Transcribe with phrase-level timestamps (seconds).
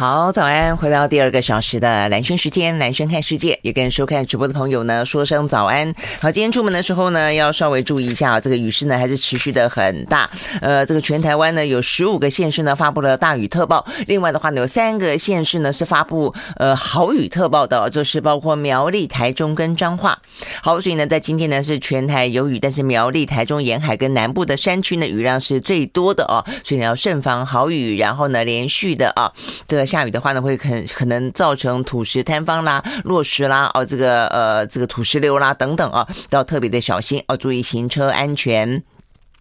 [0.00, 0.74] 好，早安！
[0.74, 5.94] 回到第二个小时的蓝轩时间，蓝轩看世界，也跟收看直播的朋友呢说声早安。
[6.18, 10.30] 好，今天出门的时候呢，要稍微注意一下啊，这个雨势呢还是持续的很大。
[10.62, 20.18] 呃，这个全台湾呢有十五个县市呢发布了大雨特报，另外的话呢有三个县市呢是发布呃豪雨特报的，就是包括苗栗、台中跟彰化。
[20.62, 29.30] 好，所以呢在今天呢是全台有雨，但是苗栗、台中沿海跟南部的山区呢雨量是最多的哦，所以你要慎防豪雨，然后呢连续的啊
[29.68, 29.89] 这个。
[29.90, 38.80] 下雨的话呢，会可可能造成土石塌方啦、落石啦，哦，这个呃，这个土石流啦等等啊，都要特别的小心哦，注意行车安全。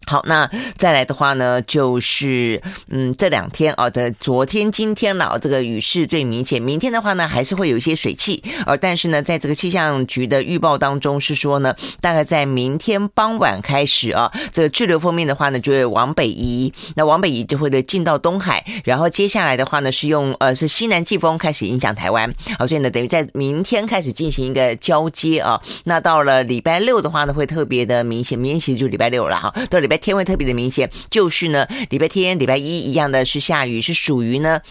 [0.09, 6.59] 好，那再来的话呢，就是嗯，这两天啊的昨天、今天了，这个雨势最明显。
[6.59, 29.98] 明天的话呢，还是会有一些水汽，呃，但是呢，在这个气象局的预报当中是说呢，大概在明天傍晚开始啊，这个滞留锋面的话呢，就会往北移，那往北移就会的进到东海，然后接下来的话呢，是用呃是西南季风开始影响台湾，好，所以呢，等于在明天开始进行一个交接啊，那到了礼拜六的话呢，会特别的明显，明天其实就礼拜六了哈，到礼拜。
[30.00, 34.61] 天会特别的明显，就是呢，礼拜天、礼拜一一样的是下雨，是属于呢。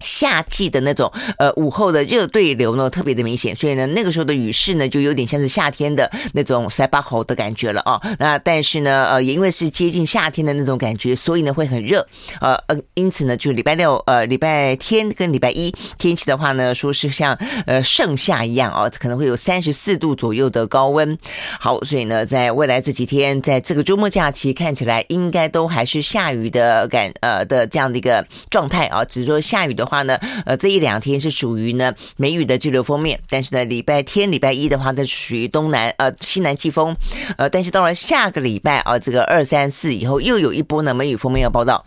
[0.00, 7.98] 夏季的那种呃午后的热对流呢，特别的明显，所以呢，那个时候的雨势呢，就有点像是夏天的那种塞巴喉的感觉了啊。
[8.18, 12.06] 那但是呢，呃，也因为是接近夏天的那种感觉，所以呢会很热。
[12.40, 17.34] 呃呃，因此呢，就礼拜六、呃礼拜天跟礼拜一天气的话呢，说是像
[17.66, 21.16] 呃盛夏一样啊，可能会有三十四度左右的高温。
[21.58, 29.93] 好，所以呢，在未来这几天，在这个周末假期看起来应该都还是下雨的感呃的这样的一个状态啊，只是说下雨的话。
[29.94, 36.96] 话呢，呃，这一两天是属于呢梅雨的滞留封面，但是呢，礼拜天、礼拜一的话它，属于东南呃西南季风，
[37.38, 41.84] 呃，但是到了下个礼拜啊，这个二三四以后又有一波呢梅雨封面要报道。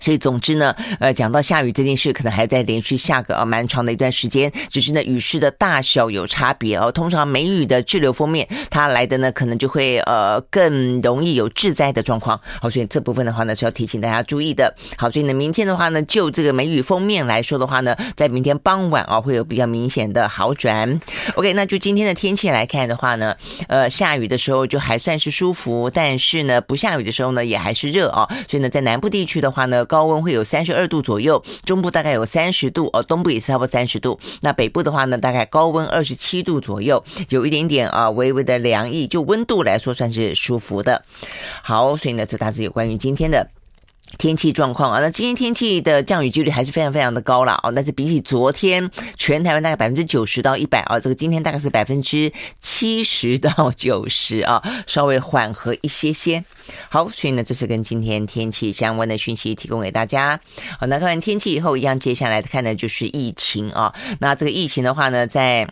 [0.00, 4.52] 所以总之呢，呃，讲到下雨这件事，可能还在连续下个啊蛮长的一段时间。
[4.70, 6.92] 只是呢，雨势的大小有差别哦。
[6.92, 12.38] 通常梅雨的滞留锋面，它来的呢，可能就会呃更容易有致灾的状况。
[12.60, 14.74] 好，所以这部分的话呢，是要提醒大家注意的。
[14.96, 21.00] 好，所以呢，明天的话呢，就这个梅雨锋面来说的话呢，在明天傍晚啊，会有比较明显的好转。
[21.36, 23.34] OK，那就今天的天气来看的话呢，
[23.68, 28.28] 呃，下雨的时候就还算是舒服，但是呢，不下雨的时候呢，也还是热啊。
[28.48, 34.20] 所以呢，在南部地区的话呢，高温会有三十二度左右，中部大概有三十度，哦，东部也是差不多三十度。
[34.42, 41.02] 那北部的话呢，大概高温二十七度左右，有一点点啊，微微的凉意，就温度来说算是舒服的。
[41.62, 43.48] 好，所以呢，这大致有关于今天的。
[44.18, 47.72] 天气状况啊，那今天天气的降雨几率还是非常非常的高了哦。
[47.74, 56.42] 但是比起昨天，全台湾大概百分之九十到一百啊，这个今天大概是百分之七十到九十啊，稍微缓和一些些。
[56.88, 60.40] 好，所以呢，这是跟今天天气相关的讯息提供给大家。
[60.78, 63.94] 好，那看完天气以后，一样接下来看的就是疫情啊。
[64.20, 65.68] 那这个疫情的话呢，在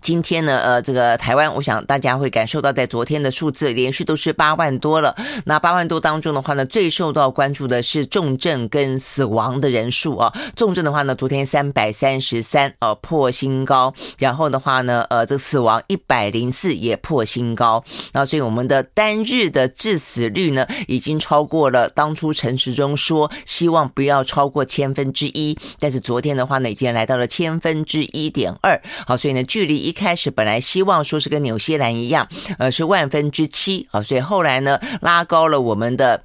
[0.00, 5.14] 今天呢，呃，这个台湾，我想大家会感受到，在昨天的数字连续都是八万多了。
[5.44, 10.32] 那八万多当中的话呢，最受到关注的是重症跟死亡的人数啊。
[10.56, 13.92] 重症的话呢，昨天三百三十三，呃，破新高。
[14.16, 17.84] 然后的话呢，呃，这死亡一百零四也破新高。
[18.12, 28.80] 那所以我们的单日的致死率呢，已经超过了当初陈时中说希望不要超过千分之一，但是昨天的话呢，已经来到了千分之一点二。
[29.06, 29.73] 好，所以呢，距离。
[29.76, 36.22] 一开始本来希望说是跟纽西兰一样，呃，是万分之七啊，所以后来呢，拉高了我们的。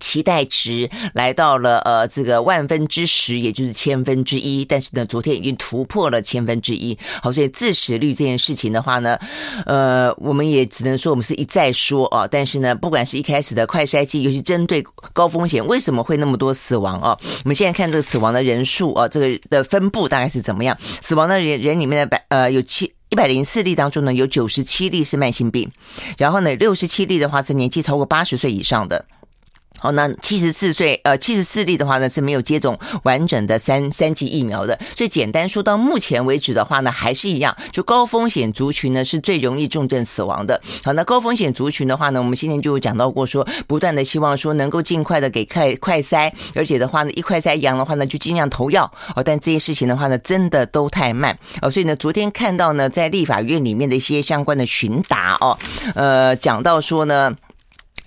[0.00, 4.64] 期待值来到了呃这个万分之十，也就是千分之一。
[4.64, 6.96] 但是呢，昨天已经突破了千分之一。
[7.22, 9.18] 好，所以致死率这件事情的话呢，
[9.66, 12.26] 呃，我们也只能说我们是一再说啊。
[12.26, 17.16] 但是呢，不管是一开始的快筛剂，尤其针对高风险，为什么会那么多死亡啊？
[17.44, 20.76] 我们现在看这个死亡的人数啊，这个的分布大概是怎么样？
[21.00, 25.70] 死亡的人人里面的百呃有七一百零四例当中呢，有九十七例是慢性病，
[26.18, 29.04] 然后呢，六十七例的话是年纪超过八十岁以上的。
[29.84, 34.80] 好，那七十四岁，呃，七十四例的话呢，是没有接种完整的三三剂疫苗的。
[34.96, 40.58] 所以简单说，到目前为止的话呢，还是一样，就高风险族群呢是最容易重症死亡的。
[40.82, 48.90] 好，那高风险族群的话呢，我们今天就讲到过说，不断的希望说能够尽快的给快快筛，而且的话呢，一快筛阳的话呢，就尽量投药。
[49.14, 51.38] 哦，但这些事情的话呢，真的都太慢。
[51.60, 55.58] 哦，所以呢，昨天看到呢，在立法院里面的一些相关的询答哦，
[55.94, 57.36] 呃，讲到说呢。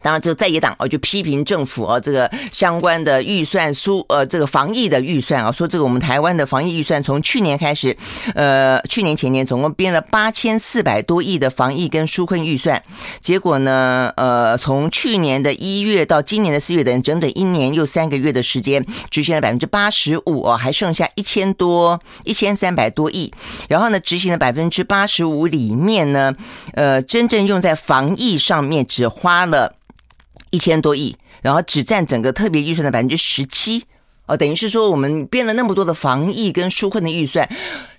[0.02, 7.98] 当然，这个在野党哦就批评政府啊，这个相关的预算书呃，这个防疫的预算啊，说这个我们台湾的防疫预算从去年开始，
[8.36, 12.82] 呃，去年前年总共编了八千四百多亿的防疫跟纾困预算，
[13.20, 23.34] 结果呢，呃，从去年的一月到今年的四月等整整一年又三个月的时间，执行了百分之八十五哦，还剩下一千多一千三百多亿，
[23.68, 26.34] 然后呢，执行了百分之八十五里面呢，
[26.74, 29.74] 呃，真正用在防疫上面只花了。
[30.52, 33.84] 一千多亿，然后只占整个特别预算的百分之十七，
[34.26, 37.50] 哦，等于是说我们编了那么多的防疫跟纾困的预算，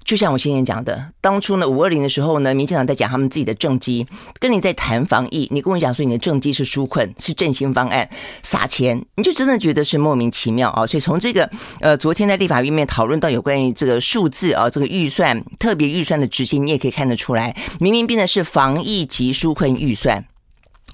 [0.04, 4.06] 就像我先前讲的，当初呢五二零的时候呢，民进党在讲他们自己的政绩，
[4.38, 8.08] 跟你在谈防疫，你跟我讲说你的政绩是纾困，是振兴方案，
[8.42, 10.86] 撒钱，你就真的觉得是莫名其妙啊！
[10.86, 11.48] 所以从这个
[11.80, 20.24] 呃昨天在立法院面讨论到有关于这个数字啊，这个预算特别预算的执行，你也可以看得出来，明明编的是防疫及纾困预算。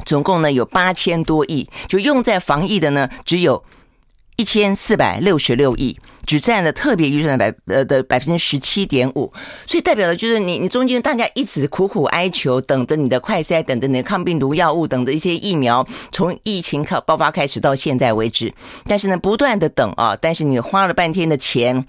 [0.04, 3.64] 总共呢有八千多亿，就用在防疫的呢只有
[4.36, 9.32] 一千四百六十六亿，只占了特别预算的百呃的百分之十七点五，
[9.66, 18.52] 所以代表的就是你你中间大家一直苦苦哀求，等着你的快筛，等着你的抗病毒药物，等着一些疫苗，从疫情开爆发开始到现在为止，
[18.86, 21.86] 但是呢不断的等啊，但是你花了半天的钱。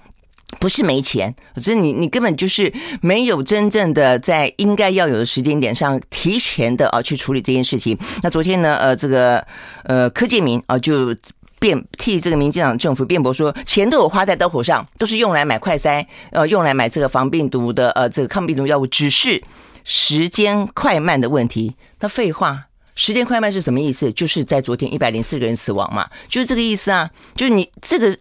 [0.60, 7.98] 不是没钱，只是你你根本就是没有真正的在应该要有的时间点上提前的啊去处理这件事情。
[8.22, 9.44] 那昨天呢，呃，这个
[9.84, 11.14] 呃柯建铭啊就
[11.58, 19.42] 辩替这个民进党政府辩驳说，钱都有花在刀口上，都是用来买快筛，呃，用来买这个防病毒的呃这个抗病毒药物，只是
[19.82, 21.74] 时间快慢的问题。
[22.00, 22.66] 那废话。
[22.96, 24.10] 时间快慢是什么意思？
[24.12, 27.08] 就是在昨天一百零四个人死亡嘛，就是这个意思啊。
[27.36, 28.18] 就是你这个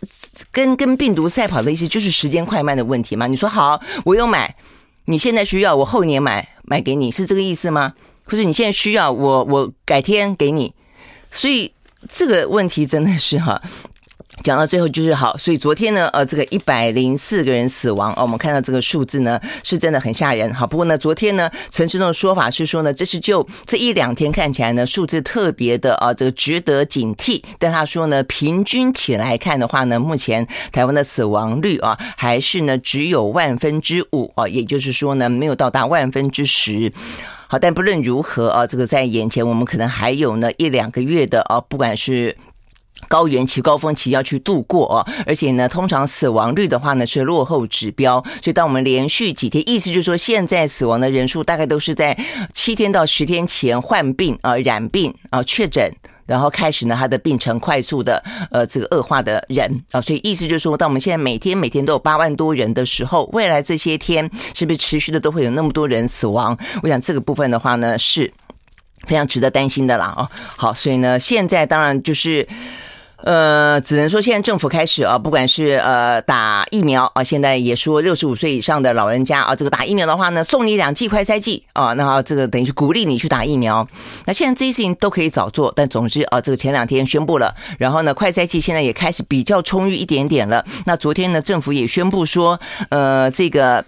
[0.52, 3.26] 跟跟病毒赛跑的意思，就是时间快慢的问题嘛。
[3.26, 4.56] 你说好，我有买，
[5.06, 7.94] 你现在需要，我后年买买给你，是这个意思吗？
[8.26, 10.74] 或者你现在需要，我我改天给你。
[11.32, 11.72] 所以
[12.12, 13.62] 这个问题真的是哈。
[14.46, 20.54] 讲到最后就是好，所以昨天呢，呃，这个一百零四个人死亡哦，我们看到这个数字呢，是真的很吓人。
[20.54, 27.42] 好，不过呢，昨天呢，陈时中的说法是说呢，这是就这一两天看起来呢，数字特别的啊，这个值得警惕。
[27.58, 36.94] 但他说呢，平均起来看的话呢，目前台湾的死亡率啊，还是呢只有万分之五啊，也就是说呢，没有到达万分之十。
[37.48, 42.38] 好，但不论如何啊，这个在眼前我们可能还有呢一两个月的啊，不管是。
[43.08, 52.18] 高原期、高峰期要去度过哦，而且呢，通常死亡率的话呢是落后指标，所以当我们连续几天，意思就是说，现在死亡的人数大概都是在
[52.54, 55.94] 七天到十天前患病啊、染病啊、确诊，
[56.26, 66.58] 然后开始呢他的病程快速的呃这个恶化的人啊，所以意思就是说，当我们现在每天每天都有八万多人的时候，未来这些天是不是持续的都会有那么多人死亡？
[66.82, 68.34] 我想这个部分的话呢是
[69.06, 70.28] 非常值得担心的啦哦。
[70.56, 72.48] 好，所以呢现在当然就是。
[73.26, 83.86] 呃，只能说现在政府开始啊，不管是呃打疫苗啊，现在也说六十五岁以上的老人家啊，这个打疫苗的话呢，送你两剂快筛剂啊，那这个等于是鼓励你去打疫苗。
[84.26, 90.64] 那现在这些事情都可以早做，但总之啊，这个前两天宣布了，然后呢，快筛剂现在也开始比较充裕一点点了。
[90.86, 93.84] 那昨天呢，政府也宣布说，呃，这个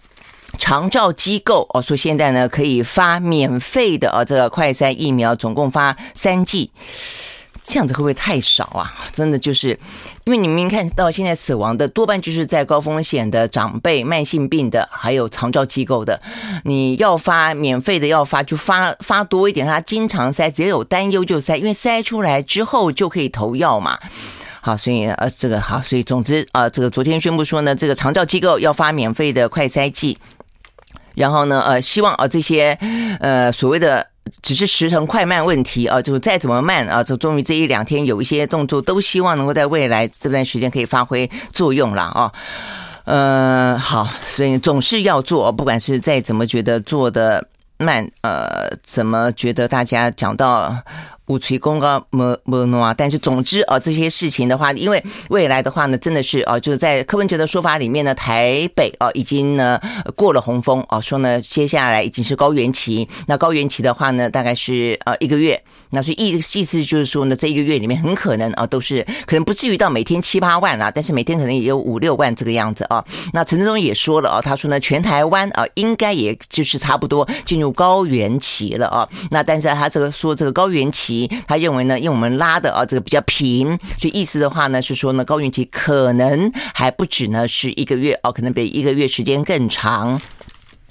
[0.58, 6.72] 长照机构哦，说现在呢可以发免费的啊，这个快筛疫苗，总共发三剂。
[7.70, 8.94] 这样子会不会太少啊？
[9.12, 9.78] 真的就是，
[10.24, 16.22] 因为你们看到现在死亡的多半就是在高风险的长辈、慢性病的，还有长照机构的。
[16.64, 24.00] 你要发免费的，要发就发发多一点，他经常塞，只要有担忧就塞，因为塞出来之后就可以投药嘛。
[24.62, 30.18] 好，所以呃，这个好，所以总之啊，这个昨天宣布说呢，这个长照机构要发免费的快塞剂，
[31.16, 32.78] 然后呢，呃，希望啊这些
[33.20, 34.08] 呃所谓的。
[34.42, 42.32] 只是时程快慢问题啊，就再怎么慢啊，就终于这一两天有一些动作，都希望能够在未来这段时间可以发挥作用了啊。
[43.06, 50.76] 嗯，好，所以总是要做，不管是再怎么觉得做的慢，呃，怎么觉得大家讲到。
[51.28, 52.94] 五锤公告么么诺啊！
[52.98, 59.80] 但是总之啊，这些事情的话，因为未来的话呢，真的是啊，就是在柯文哲的说法里面呢，台北啊已经呢
[60.16, 63.08] 过了洪峰啊，说呢接下来已经是高原期。
[63.28, 65.62] 那高原期的话呢，大概是呃一个月。
[65.90, 73.04] 那所以意意思就是说呢，这一个月里面很可能啊都是可能不至于到每天七八万啦，但是每天可能也有五六万这个样子啊。
[73.34, 79.08] 那陈志忠也说了啊，他说呢，全台湾啊应该也就是差不多进入高原期了啊。
[79.30, 81.17] 那但是他这个说这个高原期。
[81.48, 90.22] 他认为呢，因为我们拉的啊，这个比较平，所以意思的话呢是说呢，高原期可能还不止呢是一个月哦，可能比一个月时间更长。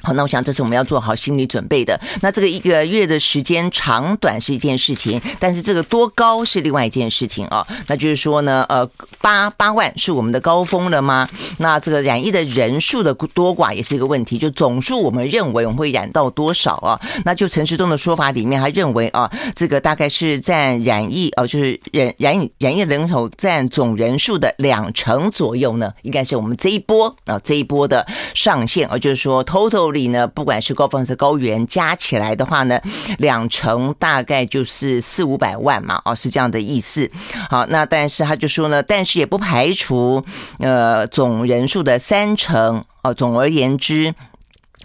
[0.06, 2.00] 好，那我想这是我们要做好心理准备的。
[2.22, 7.66] 那这个一个月的时间长短是一件事情，但是这个多高是另外一件事情啊。
[7.88, 8.88] 那就是说呢，呃，
[9.20, 11.28] 八八万是我们的高峰了吗？
[11.58, 14.38] 那这个染疫的人数的多寡也是一个问题。
[14.38, 17.00] 就总数，我们认为我们会染到多少啊？
[17.25, 29.96] 那就陈时中的说法里面，他认为啊，这个大概是占染疫哦，就是染染染疫人口占总人数的两成左右呢，应该是我们这一波啊这一波的上限啊，就是说 total。
[29.97, 32.81] 里呢，不管是高峰还是高原，加起来的话呢，
[33.19, 37.11] 两成大概就是四五百万嘛，哦，是这样的意思。
[37.50, 40.25] 好，那但是他就说呢，但是也不排除
[40.61, 43.12] 呃总人数的三成哦。
[43.12, 44.15] 总而言之，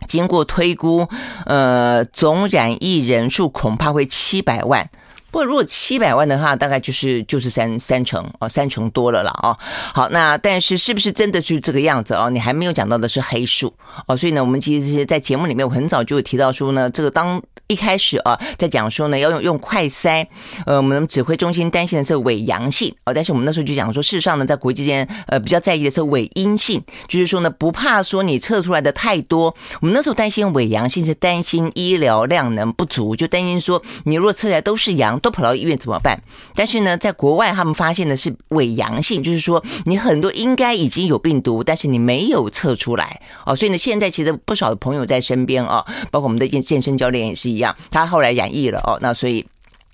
[0.08, 1.08] 经过推估，
[1.46, 4.90] 呃，总染疫人数恐怕会七百万。
[5.32, 9.58] 不过，如果七百万的话，大概就是就是三三成哦，三成多了啦哦。
[9.94, 12.30] 好，那但是是不是真的是这个样子哦？
[12.30, 13.74] 你还没有讲到的是黑数
[14.06, 17.42] 哦，所以呢，我们其实在节目里面，我很早就有提到说呢，这个当。
[17.68, 20.28] 一开始啊，在讲说呢，要用用快筛，
[20.66, 36.20] 呃，我们指挥中心担心的是伪阳性哦，但是我们那时候就讲说，事实上呢，在国际间，呃，比较在意的是伪阴性，就是说呢，不怕说你测出来的太多，我们那时候担心伪阳性是担心医疗量能不足，就担心说你如果测出来都是阳，都跑到医院怎么办？
[36.54, 47.76] 但是呢，在国外他们发现的是伪阳性，就是说你很多应该已经有病毒，但是你没有测出来哦，所以呢，现在其实不少的朋友在身边啊，包括我们的健健身教练也是一样。
[47.90, 49.46] 他后来染疫了哦，那所以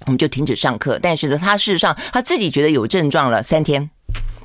[0.05, 0.97] 我们就停止上课。
[0.99, 3.89] 但是呢，他事实上他自己觉得有症状了三天，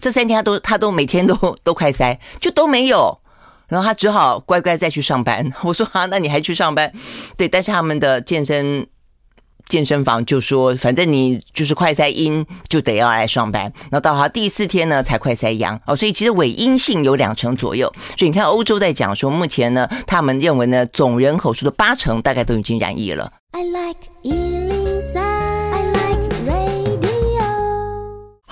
[0.00, 3.18] 这三天他都他都每天都 都快塞，就都没有，
[3.68, 5.52] 然后他只好乖乖再去上班。
[5.62, 6.92] 我说啊，那你还去上班？
[7.36, 8.86] 对，但是他们的健身。
[9.73, 13.73] 健身房就说，反正你就是快筛阴，就得要来上班。
[13.91, 15.97] 那到他第四天呢，才快筛阳哦。
[15.97, 17.91] 所以其实伪阴性有两成左右。
[18.19, 23.33] 所以你看，欧洲在讲说，目前呢，他们认为呢，总人口数的八成大概都已经染疫了。
[23.52, 23.97] I like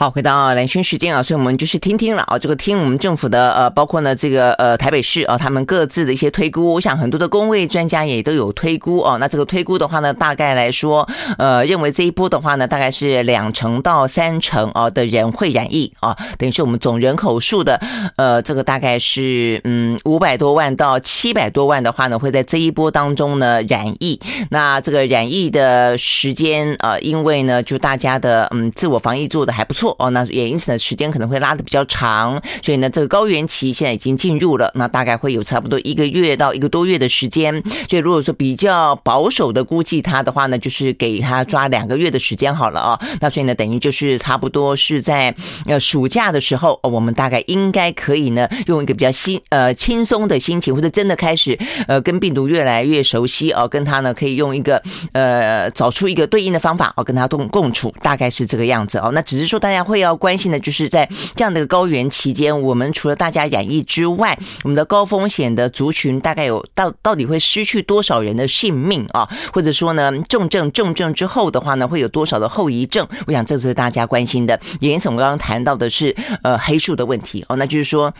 [0.00, 9.19] 好，回到蓝轩时间啊，所以我们就是听听了啊，这个听我们政府的呃，包括呢这个呃台北市啊，他们各自的一些推估，我想很多的公卫专家也都有推估哦。
[9.21, 17.78] 那这个推估的话呢，大概来说，呃，认为这一波的话呢，大概是两成到三成啊的人会染疫啊，等于是我们总人口数的
[18.16, 24.19] 呃，这个大概是嗯五百多万到七百多万的话呢，会在这一波当中呢染疫。
[24.49, 29.89] 那这个染疫的时间啊，因为呢就大家的嗯自我防疫做得还不错。
[29.99, 37.62] 哦，那也因此呢，时间可能会拉得比较长，所以呢，这个高原期现在已经进入了，那大概会有差不多一个月到一个多月的时间。
[37.88, 43.00] 所以如果说比较保守的估计它的话呢，就是给他抓两个月的时间好了啊。
[43.20, 45.35] 那所以呢，等于就是差不多是在
[45.66, 54.80] 呃暑假的时候，我们大概应该可以呢，用一个比较轻呃轻松的心情，或者真的开始呃跟病毒越来越熟悉哦，跟他呢可以用一个
[55.12, 59.11] 呃找出一个对应的方法哦，跟他共共处，大概是这个样子哦。
[59.12, 59.79] 那只是说大家。
[59.82, 69.28] 会要关心的就是在这样的高原期间，我们除了大家染疫之外，我们的高风险的族群大概有到到底会失去多少人的性命啊？
[69.52, 73.06] 或者说呢，重症重症之后的话呢，会有多少的后遗症？
[73.26, 74.58] 我想这是大家关心的。
[74.80, 78.12] 也因此，我刚刚谈到的是呃黑数的问题哦，那就是说。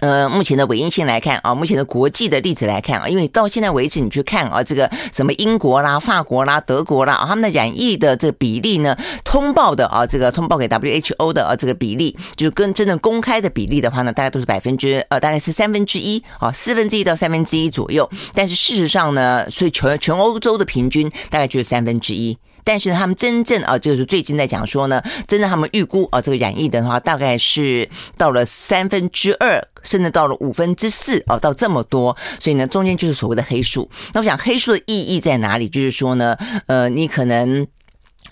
[0.00, 18.08] 呃，目前的唯一性来看啊，目前的国际的例子来看啊，因为到现在为止，你去看啊，这个什么英国啦、法国啦、德国啦，他们的染疫的这个比例呢，通报的啊，这个通报给 WHO 的啊，这个比例，就是跟真正公开的比例的话呢，大概都是百分之呃，大概是三分之一啊，四分之一到三分之一左右。
[18.34, 22.36] 但是事实上呢，所以全全欧洲的平均大概就是三分之一。
[22.64, 33.88] 但是他们真正啊，就是最近在讲说呢，真正他们预估啊，这个染疫的话，大概是到了三分之二，甚至到了五分之四啊，到这么多，所以呢，中间就是所谓的黑数。
[34.14, 35.68] 那我想黑数的意义在哪里？
[35.68, 37.66] 就是说呢，呃，你可能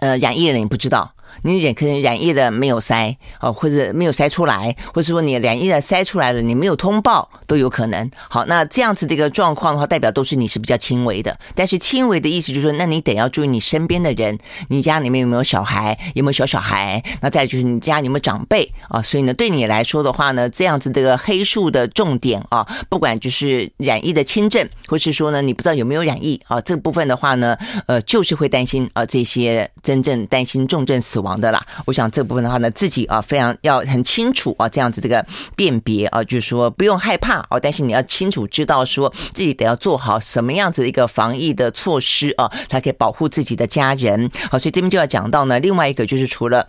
[0.00, 1.14] 呃染疫了，你不知道。
[1.42, 8.10] 你染可能染疫的没有筛哦，或者没有筛出来，或者说你染疫的筛出来了，你没有通报都有可能。
[8.28, 11.36] 好，那这样子的一个状况的话，代表都是你是比较轻微的。
[11.54, 17.02] 但是轻微的意思就是说，那你得要注意你身边的人，你家里面有没有小孩，有没有小小孩？
[17.20, 19.02] 那再就是你家有没有长辈啊？
[19.02, 27.56] 所以呢，对你来说的话呢，这样子这个黑数的重点啊，不管就是染疫的轻症，或是说呢你不知道有没有染疫啊，这部分的话呢，
[27.86, 31.31] 呃，就是会担心啊这些真正担心重症死亡。
[31.40, 35.24] 的啦，我想这部分的话呢，自己啊非常要很清楚啊，这样子这个
[35.56, 44.30] 辨别啊，就是说不用害怕哦，但是你要清楚知道说自己得要做好什么样子的一个防疫的措施啊，才可以保护自己的家人。
[44.50, 46.66] 好，所以这边就要讲到呢，另外一个就是除了。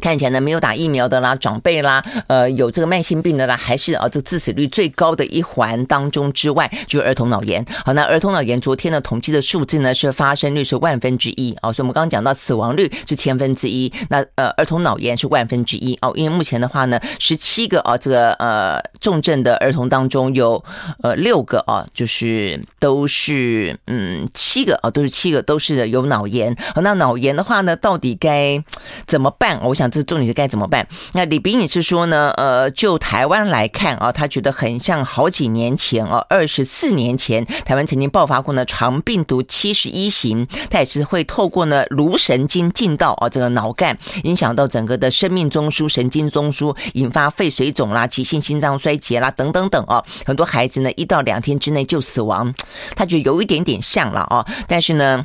[0.00, 7.64] 看起来呢，没有打疫苗的啦，长辈啦，呃，有这个慢性病的啦，还是啊，这致死率最高的一环当中之外，就是儿童脑炎。
[7.84, 20.62] 好，那儿童脑炎昨天的统计的数字呢，是发生率是万分之一啊，所以我们刚刚讲到死亡率是千分之一，那呃，儿童脑炎是万分之一哦，因为目前的话呢，十七个啊，这个呃重症的儿童当中有
[21.02, 26.54] 呃六个啊，就是都是嗯七个啊，都是七个都是有脑炎。
[26.74, 28.62] 好，那脑炎的话呢，到底该
[29.06, 29.58] 怎么办？
[29.62, 29.84] 我想。
[29.94, 30.86] 这重点是该怎么办？
[31.12, 52.52] 那李秉颖是说呢，呃，就台湾来看啊，他觉得很像好几年前啊，二十四年前台湾曾经爆发过呢肠病毒七十一型，它也是会透过呢颅神经进到啊这个脑干，影响到整个的生命中枢、神经中枢，引发肺水肿啦、急性心脏衰竭啦等等等啊，很多孩子呢一到两天之内就死亡，
[52.96, 55.24] 他觉得有一点点像了啊，但是呢。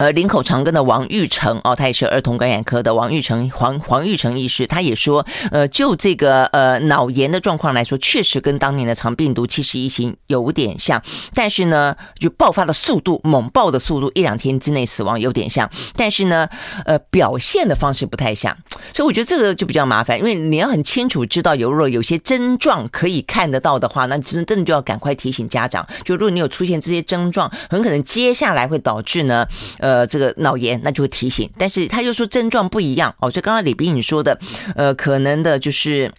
[0.00, 11.02] 呃，林口长庚的王玉成哦，他也是儿童感染科的王玉成黄黄玉成医师，他也说，呃，就这个呃脑炎的状况来说，确实跟当年的肠病毒七十一型有点像，
[11.34, 16.48] 但是呢，就爆发的速度猛爆的速度，一两天之内死亡有点像，但是呢，
[16.86, 18.56] 呃，表现的方式不太像，
[18.94, 29.46] 所以我觉得这个就比较麻烦，因为你要很清楚知道，有如果有些症状可以看得到的话，那真真的就要赶快提醒家长，就如果你有出现这些症状，很可能接下来会导致呢，
[29.78, 29.89] 呃。
[29.90, 34.38] 呃，这个脑炎那就会提醒，但是他又说症状不一样哦，就刚刚李斌你说的，
[34.76, 36.12] 呃，可能的就是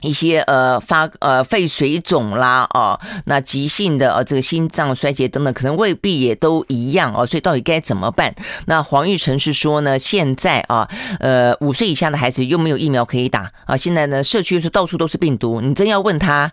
[0.00, 8.32] 一些呃发呃肺水肿啦哦，那急性的呃这个心脏衰竭等等，可能未必也都一样哦，所以到底该怎么办？
[8.66, 10.88] 那黄玉成是说呢，现在啊，
[11.18, 16.52] 呃五岁以下的孩子又没有疫苗可以打啊，现在呢社区是到处都是病毒，你真要问他。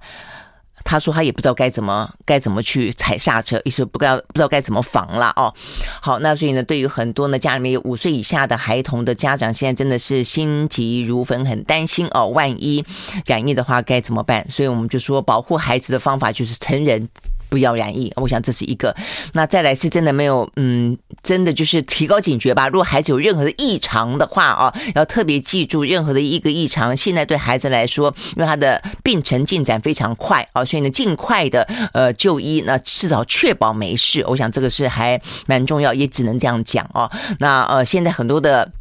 [0.89, 5.53] 他说他也不知道该怎么该怎么去踩刹车，意思不知道不知道该怎么防了哦。
[6.01, 12.85] 好，那所以呢，对于很多呢家里面有五岁以下的孩童的家长，现在真的是心急如焚，很担心哦，万一
[13.25, 14.47] 染疫的话该怎么办？
[14.49, 17.09] 所以我们就说，保护孩子的方法就是成人。
[17.49, 18.95] 不要染疫，我想这是一个。
[19.33, 22.67] 那再来是真的没有，嗯，真的就是提高警觉吧。
[22.67, 26.95] 如果孩子有任何的异常的话啊，要特别记住任何的一个异常。
[26.95, 31.63] 现在对孩子来说，因为他的病程进展非常快啊，所以呢，尽快的
[31.93, 34.23] 呃就医，那至少确保没事。
[34.27, 37.09] 我想这个是还蛮重要，也只能这样讲哦。
[37.39, 38.71] 那呃，现在很多的。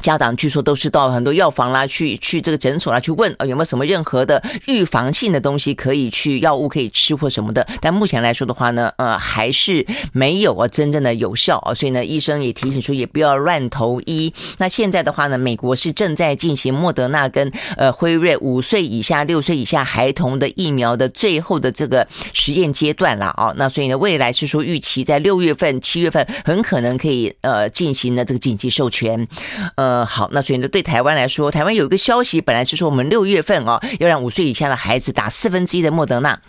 [0.00, 7.66] 家长据说都是到很多药房啦，去去这个诊所啦，去问啊有没有什么任何的预防性的东西可以去药物可以吃或什么的。
[7.80, 11.74] 但目前来说的话呢，呃，还是没有啊真正的有效啊。
[11.74, 14.32] 所以呢，医生也提醒说，也不要乱投医。
[14.58, 23.52] 那现在的话呢，美国是正在进行莫德纳跟呃辉瑞五岁以下、六岁以下孩童的疫苗的最后的这个实验阶段了啊。
[23.56, 29.26] 那所以呢，未来是说预期在六月份、七月份很可能可以呃进行呢这个紧急授权。
[29.74, 36.40] 呃，好，那所以呢，对台湾来说，台湾有一个消息，本来是说我们六月份哦，要让五岁以下的孩子打四分之一的莫德纳，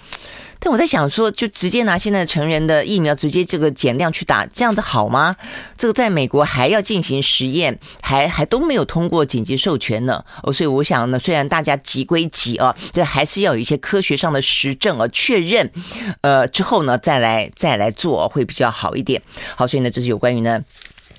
[0.59, 5.35] 但我在想说，就直接拿现在成人的疫苗，直接这个减量去打，这样子好吗？
[5.77, 10.23] 这个在美国还要进行实验，还还都没有通过紧急授权呢。
[10.43, 15.69] 哦，所以我想呢，虽然大家急归急啊，但还是要有一些科学上的实证啊，确认，
[16.21, 19.21] 呃，之后呢，再来再来做会比较好一点。
[19.55, 20.61] 好，所以呢，这是有关于呢。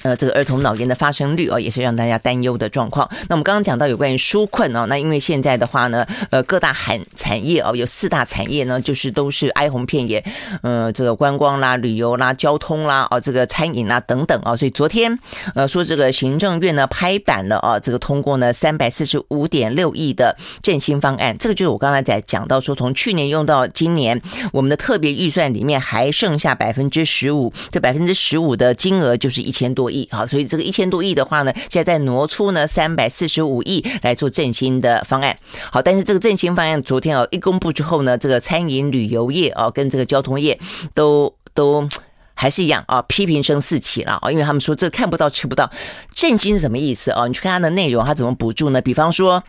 [0.03, 3.09] 呃，这个儿童脑炎的发生率哦，也是让大家担忧的状况。
[3.29, 10.25] 那我们刚刚讲到有关于纾困哦，那因为现在的话呢，呃，各大产产业哦，有四大产业呢，就是都是哀鸿遍野，
[10.62, 15.19] 呃，这个观光啦、旅游啦、交通啦，哦，这个餐饮啦等等啊，所以昨天
[15.55, 24.21] 呃说这个行政院呢拍板了啊，这个通过呢三百四十五点六亿的振兴方案，这个就是我刚才在讲到说，从去年用到今年，
[24.53, 30.09] 我们的特别预算里面还剩下百分之十五，这百分之十五的金额就是一千多亿。
[30.11, 35.37] 好，所以这个一千多亿的话呢，现在在挪出呢三百四十五亿来做振兴的方案。
[35.71, 40.59] 好，但是这个振兴方案昨天哦一公布之后呢，这个餐饮旅游业哦跟这个交通业
[40.95, 41.89] 都都
[42.35, 45.71] 还是一样啊，批评声四起了啊，因为他们说这看不到吃不到，
[46.15, 47.27] 振兴是什么意思啊？
[47.27, 48.81] 你去看它的内容，它怎么补助呢？
[48.81, 49.43] 比方说。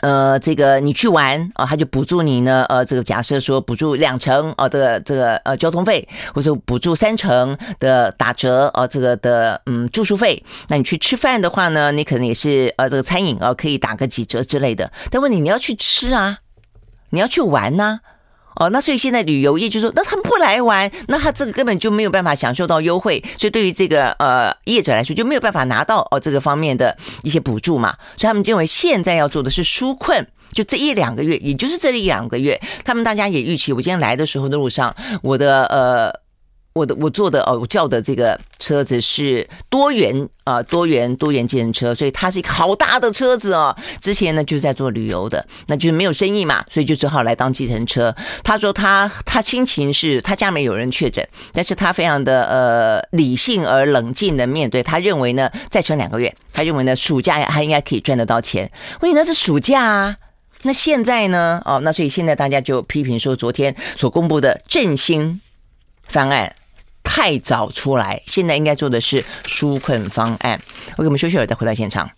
[0.00, 2.64] 呃，这个你去玩啊，他就补助你呢。
[2.68, 10.42] 呃，这个假设说补助两成啊，这个这个呃交通费，或者补助三成的打折啊，这个的嗯住宿费。
[10.68, 14.90] 那你去吃饭的话呢，你可能也是呃这个餐饮啊可以打个几折之类的。
[15.10, 16.38] 但问题你要去吃啊，
[17.10, 18.00] 你要去玩呐、
[18.60, 36.29] 哦，那所以现在旅游业就说，那他们不来玩，那他这个根本就没有办法享受到优惠，所以对于这个呃业者来说就没有办法拿到哦这个方面的一些补助嘛，所以他们认为现在要做的是纾困，就这一两个月，也就是这一两个月，他们大家也预期，我今天来的时候的路上，我的呃。
[36.72, 43.76] 我的我坐的哦，我叫的这个车子是多元啊，多元多元计程车，所以它是一个好大的车子哦。
[44.00, 48.14] 之前呢就是在做旅游的，那就是没有生意嘛，所以就只好来当计程车。
[48.44, 54.80] 他说他他心情是他家没有人确诊，但是他非常的呃理性而冷静的面对。
[54.80, 58.70] 他认为呢再撑两个月，他认为呢暑假还应该可以赚得到钱。
[59.02, 60.16] 因为那是暑假啊，
[60.62, 65.40] 那现在呢哦，那所以现在大家就批评说昨天所公布的振兴
[66.04, 66.54] 方案。
[67.02, 70.60] 太早出来，现在应该做的是纾困方案。
[70.96, 72.10] 我给我们休息会儿，再回到现场。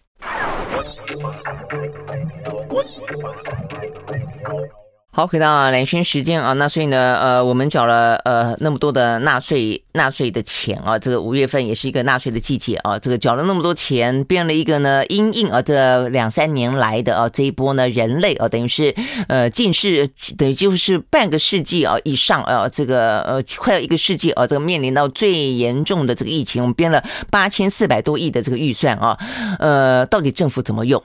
[5.15, 18.95] 好，回到兰萱时间啊，那所以呢，呃，我们缴了呃那么多的纳税纳税的钱啊，这个五月份也是一个纳税的季节啊，这个缴了那么多钱，变了一个呢，因应啊，这两三年来的啊这一波呢，人类啊，等于是
[19.29, 29.19] 呃近世等于就是半个世纪啊以上啊，这个呃快要一个世纪啊，这个面临到最严重的这个疫情，我们编了八千四百多亿的这个预算啊，
[29.59, 31.03] 呃，到底政府怎么用？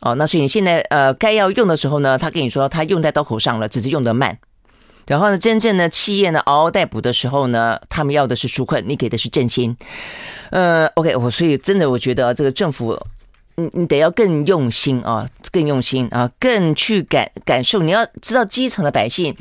[0.00, 4.38] 哦，那所以你现在呃该要用的时候呢，他跟你说他用在刀口上了，只是用的慢。
[5.06, 9.76] 然后呢，真正的企业呢嗷嗷待哺的时候呢，他们要的是纾困，你给的是振兴。
[10.50, 12.96] 呃，OK，我所以真的我觉得这个政府，
[13.56, 17.82] 你你得要更用心啊，更用心啊，更去感感受。
[17.82, 19.34] 你要知道基层的百姓，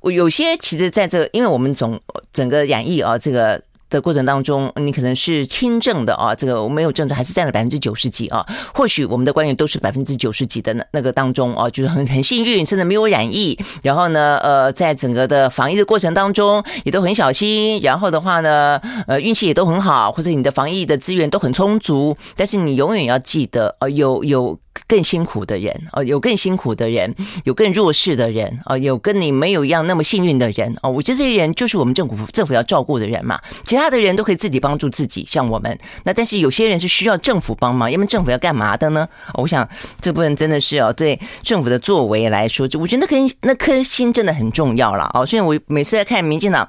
[0.00, 2.00] 我有些其实在这个，因为我们总
[2.32, 3.62] 整个演绎啊这个。
[3.90, 8.44] 的过程当中，你可能是轻症的啊，这个没有症状还是占了百分之九十几啊。
[8.74, 13.58] 或许我们的官员都是百分之九十几的那那个当中啊，就是很很幸运，甚至没有染疫。
[13.82, 17.80] 然后呢，呃，在整个的防疫的过程当中也都很小心。
[17.80, 22.16] 然后的话呢，呃，运气也都很好，或者你的防疫的资源都很充足。
[22.36, 24.58] 但是你永远要记得，呃，有有。
[24.86, 27.14] 更辛苦的人哦，有更辛苦的人，
[27.44, 30.90] 有更弱势的人哦，有跟你没有一样那么幸运的人哦。
[30.90, 33.40] 我觉得这些人就是我们政府政府要照顾的人嘛。
[33.64, 35.78] 其他的人都可以自己帮助自己，像我们。
[36.04, 39.08] 那但是有些人是需要政府帮忙，因为政府要干嘛的呢？
[39.34, 39.68] 我想
[40.00, 45.24] 这部分真的是哦，对政府的作为来说，就我觉得那颗那颗心真的很重要了哦。
[45.24, 46.68] 所以我每次在看民进党。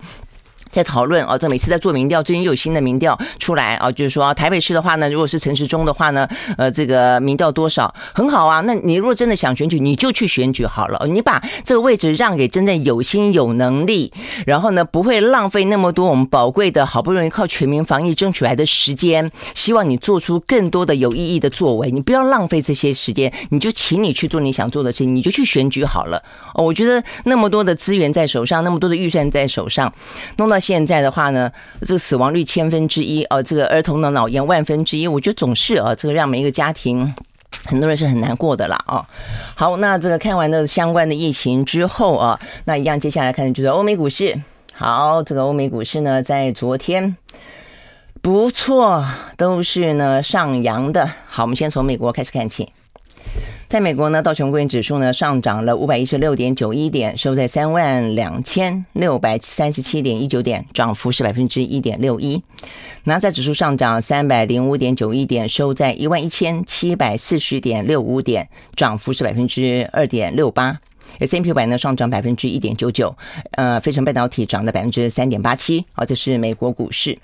[0.72, 6.28] 在讨论哦，这每次在做民调，最近又有新的民调出来啊，就是说台北市的话呢，如果是陈时中的话呢，
[6.58, 8.62] 呃，这个民调多少很好啊。
[8.62, 14.14] 那你如果真的想选举，你就去选举好了，你把这个位置让给真正有心有能力，
[14.46, 19.32] 然后呢，不会浪费那么多我们宝贵的好不容易靠全民防疫争取来的时间。
[19.56, 26.22] 希望你做出更多的有意义的作为，你不要浪费这些时间，你就请你去做你想做的事情，你就去选举好了。
[26.54, 29.92] 哦，我觉得那么多的资源在手上，那么多的预算在手上，
[30.38, 30.59] 弄到。
[30.60, 37.14] 现在的话呢，这个死亡率千分之一哦，这个儿童的脑炎万分之一，我觉得总是啊，这个让每一个家庭
[37.66, 39.06] 很多人是很难过的啦啊。
[39.56, 44.40] 好，那这个看完了相关的疫情之后啊，那一样接下来看的就是欧美股市。
[44.74, 47.18] 好，这个欧美股市呢，在昨天
[48.22, 49.06] 不错，
[49.38, 51.10] 都是呢上扬的。
[51.28, 52.72] 好，我们先从美国开始看起。
[53.68, 62.42] 在美国呢，道琼工业指数呢上涨了五百一十六点九一点，收在三万两千六百三十七点一九点，涨幅是百分之一点六一。
[63.04, 70.80] 纳斯达克指数上涨三百零五点九一点，收在一万一千七百四十点六五点，涨幅是百分之二点六八。
[71.20, 73.16] S&P 五百呢上涨百分之一点九九，
[73.52, 77.18] 呃，非成半导体涨了百分之三点八七，啊，这是美国股市。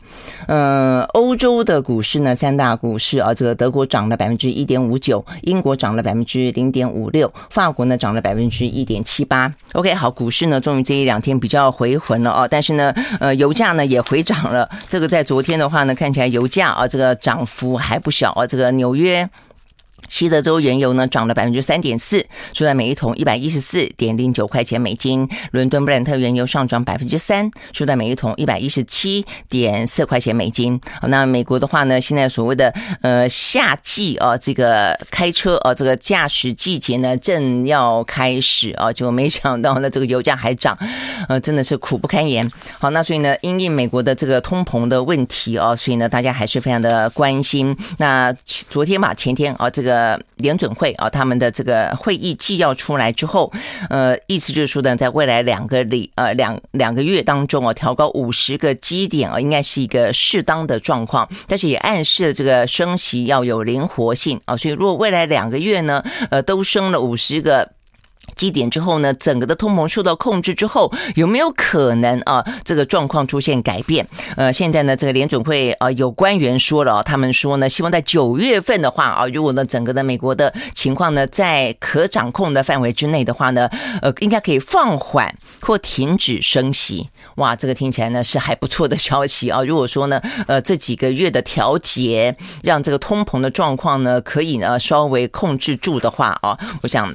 [0.47, 9.53] 呃，欧洲的股市呢，三大股市啊，这个德国涨了百分之一点五九，英国涨了百分之零点五六，法国呢涨了百分之一点七八。
[9.73, 14.69] OK，好，股市呢终于这一两天比较回魂了啊，但是呢，呃，油价呢也回涨了。
[14.87, 19.29] 这个在昨天的话呢，看起来油价啊，这个涨幅还不小啊，这个纽约。
[20.09, 25.27] 西德州原油呢涨了百分之三点四，收在每一桶一百一十四点零九块钱美金。
[25.51, 30.79] 伦敦布兰特原油上涨百分之三，收在每一桶一百一十七点四块钱美金。
[31.07, 40.77] 那美国的话呢，现在所谓的呃夏季啊，这个开车啊，这个驾驶季节呢正要开始啊，就没想到呢这个油价还涨，
[41.27, 42.49] 呃， 真的是苦不堪言。
[42.79, 47.75] 好，那所以呢，因应美国的这个通膨的问题啊，所以呢大家还是非常的关心。
[47.97, 48.33] 那
[48.69, 49.94] 昨天吧，前天啊，这个。
[49.95, 53.49] 呃，联准会啊，他们的这个会议纪要出来之后，
[53.89, 67.74] 呃，意思就是说呢，在未来两个里呃两两个月当中啊，调高五十个基点啊，应该是一个适当的状况，但是也暗示了这个升息要有灵活性啊，所以如果未来两个月呢，呃，都升了五十个。
[68.35, 74.07] 基点之后呢，整个的通膨受到控制之后，有没有可能啊，这个状况出现改变？
[74.35, 83.69] 呃，现在呢，这个联准会啊，有官员说了，他们说呢，希望在九月份的话啊，如果呢，整个的美国的情况呢，在可掌控的范围之内的话呢，
[84.01, 87.09] 呃，应该可以放缓或停止升息。
[87.35, 89.63] 哇，这个听起来呢是还不错的消息啊。
[89.63, 97.13] 如果说呢，呃，这几个月的调节让这个通膨的状况呢，可以呢稍微控制住的话啊，我想。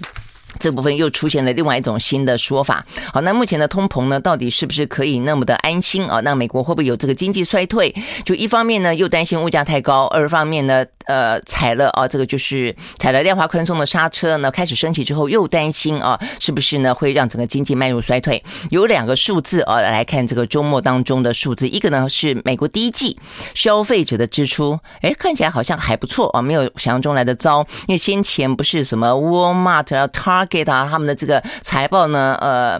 [0.60, 2.86] 这部分又出现了另外一种新的说法。
[3.12, 6.20] 好，那目前的通膨呢，到底是不是可以那么的安心啊？
[6.20, 7.92] 那美国会不会有这个经济衰退？
[8.24, 18.40] 就一方面呢，又担心物价太高；二方面呢，呃，踩了啊，这个就是踩了量化宽松的刹车呢，开始升起之后又担心啊，是不是呢会让整个经济迈入衰退？
[18.70, 23.18] 有两个数字啊，来看这个周末当中的数字，一个呢是美国第一季
[23.54, 30.70] 消费者的支出，哎，看起来好像还不错啊，没有想象中来的糟，因为先前不是什么 Walmart 啊、Target。
[30.70, 32.78] 啊他他们的这个财报呢，呃，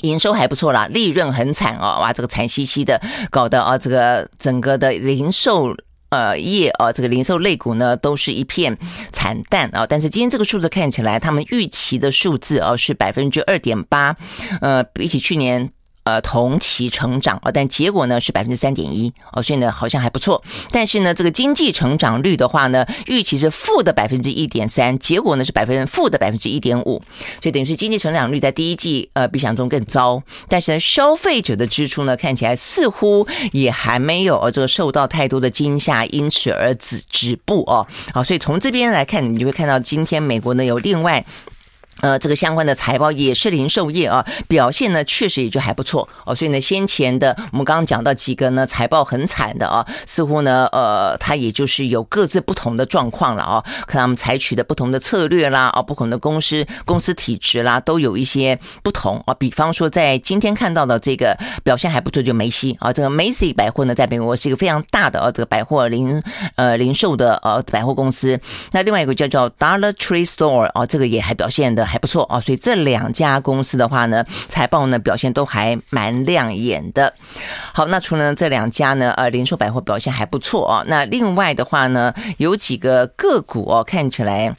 [0.00, 2.98] 营收还不错啦，利润很惨哦，哇，这个惨兮兮的，
[3.30, 5.76] 搞得啊，这个整个的零售
[6.12, 8.78] 呃业啊，这个零售类股呢，都是一片
[9.10, 9.84] 惨淡啊。
[9.84, 14.14] 但是今天这个数字看起来，他们预期的数字哦，是百分之二点八，
[14.60, 15.72] 呃，比起去年。
[16.04, 20.42] 呃，同期成长啊，但结果呢是百分之三点一哦，所以呢好像还不错。
[20.70, 27.00] 但是呢，这个经济成长率的话呢，预期是负的百分之一点三，结果呢是百分之负的百分之一点五，
[27.40, 30.20] 所以等于是经济成长率在第一季呃比想中更糟。
[30.48, 37.86] 但是呢，消费者的支出呢看起来似乎也还没有这个受到太多的惊吓，因此而止止步哦。
[38.12, 41.24] 好，所以从这边来看，你就会看到今天美国呢有另外。
[42.02, 46.34] 呃，这个相关的财报也是零售业啊，表现呢确实也就还不错哦。
[46.34, 59.32] 所以呢，先前的我们刚刚讲到几个呢财报很惨的啊，似乎呢呃，它也就是有各自不同的状况了啊，可能他们采取的不同的策略啦，啊，不同的公司公司体制啦，都有一些不同啊。
[59.34, 66.20] 比方说，在今天看到的这个表现还不错，就梅西啊，这个 Macy 百货呢，在美国是一个非常大的啊这个百货零
[66.56, 68.40] 呃零售的呃百货公司。
[68.72, 71.91] 那另外一个叫做 Dollar Tree Store 啊，这个也还表现的。
[71.92, 77.12] 还不错啊，所以这两家公司的话呢，财报呢表现都还蛮亮眼的。
[77.74, 80.82] 好，那除了这两家呢，呃，零售百货表现还不错啊。
[80.86, 84.56] 那另外的话呢，有几个个股哦，看起来。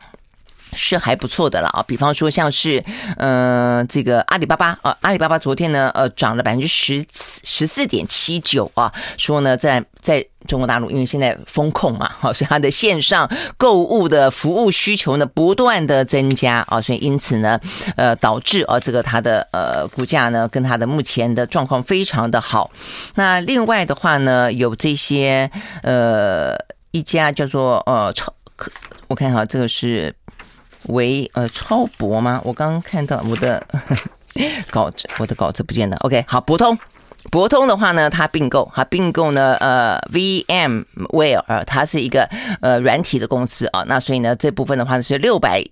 [0.75, 2.83] 是还不错的了啊，比方说像是，
[3.17, 17.59] 呃，这个阿里巴巴啊，阿里巴巴昨天呢，呃，涨了百分之十十四点七九啊，说呢，在在中国大陆，因为现在封控嘛，哈，所以它的线上购物的服务需求呢，不断的增加啊，所以因此呢，
[17.95, 22.71] 呃，导致啊，这个它的呃股价呢，跟它的目前的状况非常的好。
[23.15, 25.49] 那另外的话呢，有这些
[25.81, 26.55] 呃
[26.91, 28.33] 一家叫做呃超，
[29.07, 30.13] 我看哈，这个是。
[30.87, 32.41] 为呃超博吗？
[32.43, 33.65] 我刚刚看到我的
[34.71, 35.97] 稿子，我的稿子不见了。
[35.97, 36.77] OK，好，博通，
[37.31, 42.27] 博通的话呢，它并购，它并购呢，呃，VMware，它是一个
[42.61, 43.83] 呃软体的公司啊。
[43.87, 45.63] 那所以呢，这部分的话呢是六百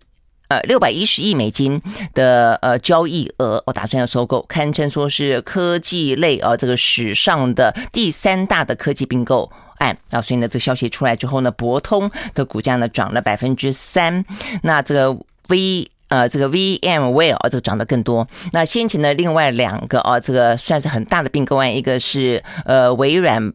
[0.48, 1.82] 呃六百一十亿美金
[2.14, 9.52] 的呃交易额，我打算要收购，堪称说是科技类啊这个史上的第三大的科技并购。
[9.82, 14.24] 案啊，所以呢，这个消息出来之后呢，博通的股价呢涨了百分之三，
[14.64, 15.12] 那这个
[15.50, 18.28] V 呃这个 VMware 啊，这个涨得更多。
[18.52, 23.52] 那先前的另外两个啊，这个算是很大的并购案，一个是呃微软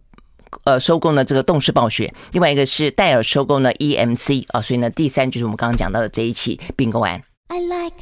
[0.65, 7.23] 呃收购呢这个动视暴雪，另外一个是戴尔收购呢 EMC 啊，所以呢第三就是我们刚刚讲到的这一起并购案。
[7.49, 7.95] I like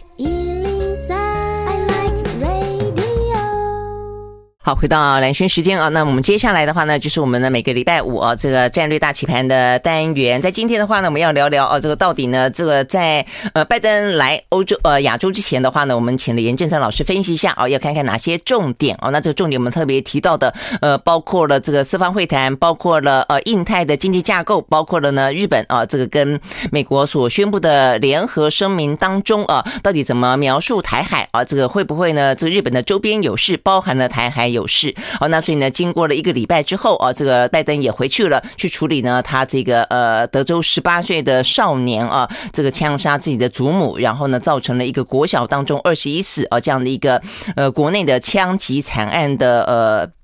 [4.67, 10.41] 好，回到蓝轩时间啊，那我们接下来的话呢，就是我们的每个礼拜五啊，这个战略大棋盘的单元。
[10.41, 19.11] 在今天的话呢，我们要聊聊哦，这个到底呢，这个在呃拜登来欧洲呃亚洲之前的话呢，我们请了严正三老师分析一下哦，要看看哪些重点哦。
[19.11, 26.41] 那这个重点我们特别提到的呃，包括了这个四方会谈，包括了呃印太的经济架构，包括了呢日本啊，这个跟
[26.73, 31.45] 美国所宣布的联合声明当中啊，到底怎么描述台海啊？
[31.45, 32.35] 这个会不会呢？
[32.35, 34.54] 这个日本的周边有事，包含了台海。
[34.55, 47.21] 有事，哦，那所以呢，经过了一个礼拜之后啊，这个拜登也回去了，去处理呢他这个呃德州十八岁的少年啊，这个枪杀自己的祖母，然后呢造成了一个国小当中二十一死啊这样的一个
[47.57, 50.24] 呃国内的枪击惨案的呃。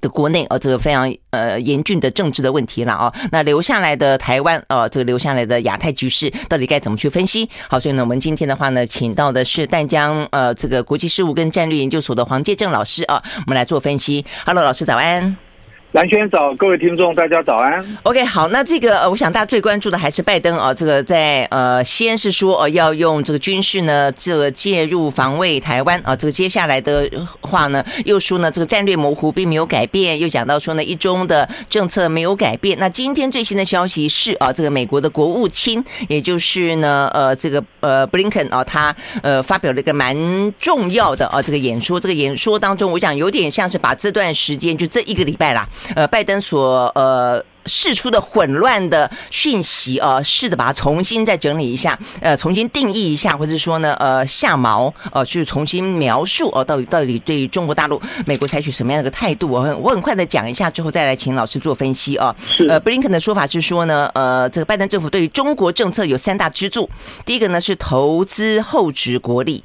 [0.00, 3.12] 的国内啊，这个非常呃严峻的政治的问题了啊。
[3.32, 7.48] 那留下来的台湾啊，这个留下来的亚太局势到底该怎么去分析？
[7.68, 14.24] 好，所以呢，我们今天的话呢，请到的是淡江呃这个国际事务跟战略研究所的黄介正老师啊，我们来做分析。
[14.44, 15.49] Hello，老师早安。
[15.92, 17.84] 蓝轩早，各位听众，大家早安。
[18.04, 32.78] OK，好，那这个呃，我想大家最关注的还是拜登啊，这个在呃，先是说呃，要用这个军事呢，这介入防卫台湾啊，这个接下来的话呢，又说呢，这个战略模糊并没有改变，又讲到说呢，一中的政策没有改变。
[32.78, 40.16] 那今天最新的消息是啊，这个美国的国务卿，也就是呢，呃，这个呃，布林肯啊，他呃发表了一个蛮
[40.56, 45.68] 重要的啊这个演说，这个演说当中，我想有点像是把这段时间就这一个礼拜啦。
[45.94, 59.48] 呃，拜登所呃释出的混乱的讯息啊，试着把它重新再整理一下，呃，重新定义一下，或者说呢，呃，下毛，呃，去重新描述哦，到底到底对中国大陆、美国采取什么样的一个态度？
[59.48, 62.34] 我很我很快的讲一下，之后再来请老师做分析啊。
[62.68, 66.88] 呃，布林肯的说法是说呢，呃，这个拜登政府对于中国政策有三大支柱，
[67.26, 69.62] 第一个呢是投资厚植国力，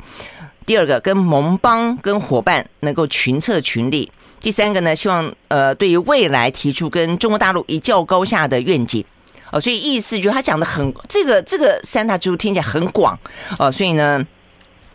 [0.66, 4.12] 第二个跟盟邦跟伙伴能够群策群力。
[4.40, 9.04] 第三个呢，希望呃，对于未来提出跟中国大陆一较高下的愿景，
[9.52, 13.18] 哦，所以意思就是他讲的很这个这个三大支柱听起来很广
[13.58, 14.24] 哦，所以呢，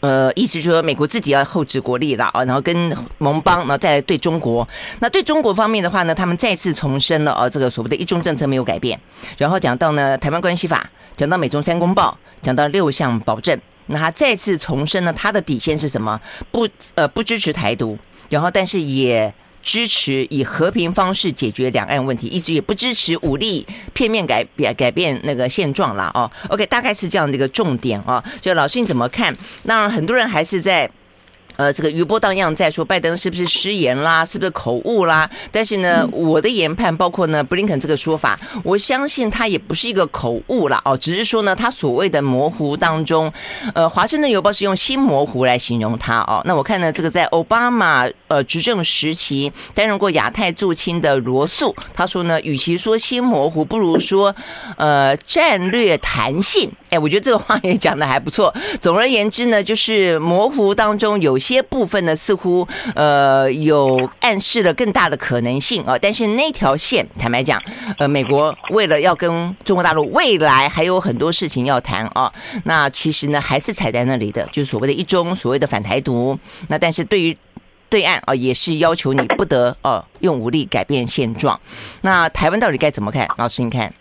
[0.00, 4.66] 呃，意思就是说美国自己要厚植国力了啊，然后跟盟邦，然后再来对中国。
[5.00, 8.98] 那对中国方面的话呢，他们再次重申了啊，这个所谓的一中政策没有改变。
[9.36, 13.58] 然后讲到呢，台湾关系法，讲到美中三公报，讲到六项保证，
[13.90, 16.20] 那他再次重申呢他的底线是什么？
[16.50, 17.98] 不呃，不支持台独。
[18.28, 26.30] 然后，但是也支持以和平方式解决两岸问题，一直也不支持武力片面改变改变那个现状啦哦。
[26.48, 28.24] OK，大概是这样的一个重点啊。
[28.40, 29.36] 就老师你怎么看？
[29.64, 30.90] 那很多人还是在。
[31.60, 35.28] 呃，这个余波荡漾，在说拜登是不是失言啦，是不是口误啦？
[35.52, 40.80] 但是呢，我的研判包括呢，布林肯这个说法，我相信他也不是一个口误啦。
[40.86, 43.30] 哦，只是说呢，他所谓的模糊当中，
[43.74, 46.40] 呃，华盛顿邮报是用新模糊来形容他哦。
[46.46, 54.34] 那我看呢，这个在奥巴马呃执政时期担任过亚太驻青的罗素，他说呢，与其说新模糊，不如说
[54.78, 56.72] 呃战略弹性。
[56.90, 58.52] 哎，我觉得这个话也讲的还不错。
[58.82, 61.64] 总而言之呢，就是模糊当中有些。
[61.70, 67.62] 部分呢，似乎呃有暗示了更大的可能性啊，但是那条线，坦白讲，
[67.96, 72.32] 呃，美国为了要跟中国大陆未来还有很多事情要谈啊，
[72.64, 76.36] 那其实呢还是踩在那里的，就是所谓的一中，所谓的反台独。
[76.66, 77.36] 那但是对于
[77.88, 81.60] 对岸啊，也是要求你不得呃用武力改变现状。
[82.00, 83.28] 那台湾到底该怎么看？
[83.36, 83.92] 老师，你看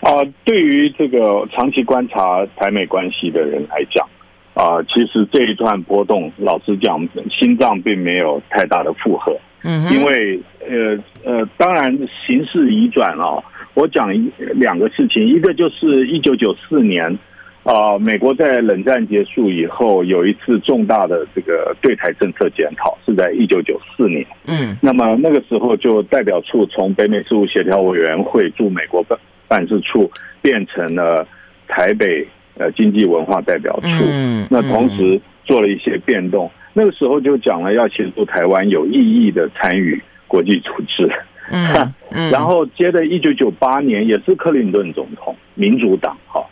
[0.00, 4.06] 啊，对于这个长期观察台美关系的人来讲。
[4.52, 9.34] 啊、呃，其实这一段波动，老实讲，心脏并没有太大的负荷。
[9.62, 13.38] 嗯，因为呃呃，当然形势移转啊。
[13.74, 17.06] 我讲一两个事情，一个就是一九九四年
[17.62, 24.26] 啊、呃，美国在冷战结束以后有一次重大的这个对台政策检讨，是在一九九四年。
[24.46, 29.16] 嗯，那么那个时候就代表处从北美事务协调委员会驻美国办
[29.50, 30.08] 办事处
[30.40, 31.26] 变成了
[31.66, 32.26] 台北。
[32.56, 36.50] 呃，经济文化代表处，嗯，那同时做了一些变动。
[36.74, 41.10] 那个时候就讲了要协助台湾有意义的参与国际组织，
[41.50, 46.44] 嗯，然后接着一九九八年也是克林顿总统，民主党哈，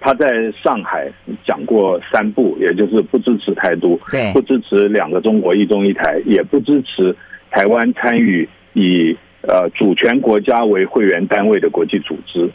[0.00, 1.10] 他在上海
[1.46, 7.16] 讲过三不，也就是不支持台独，对，不支持两个中国一中一台，也不支持
[7.50, 9.16] 台湾参与以
[9.48, 12.50] 呃主权国家为会员单位的国际组织。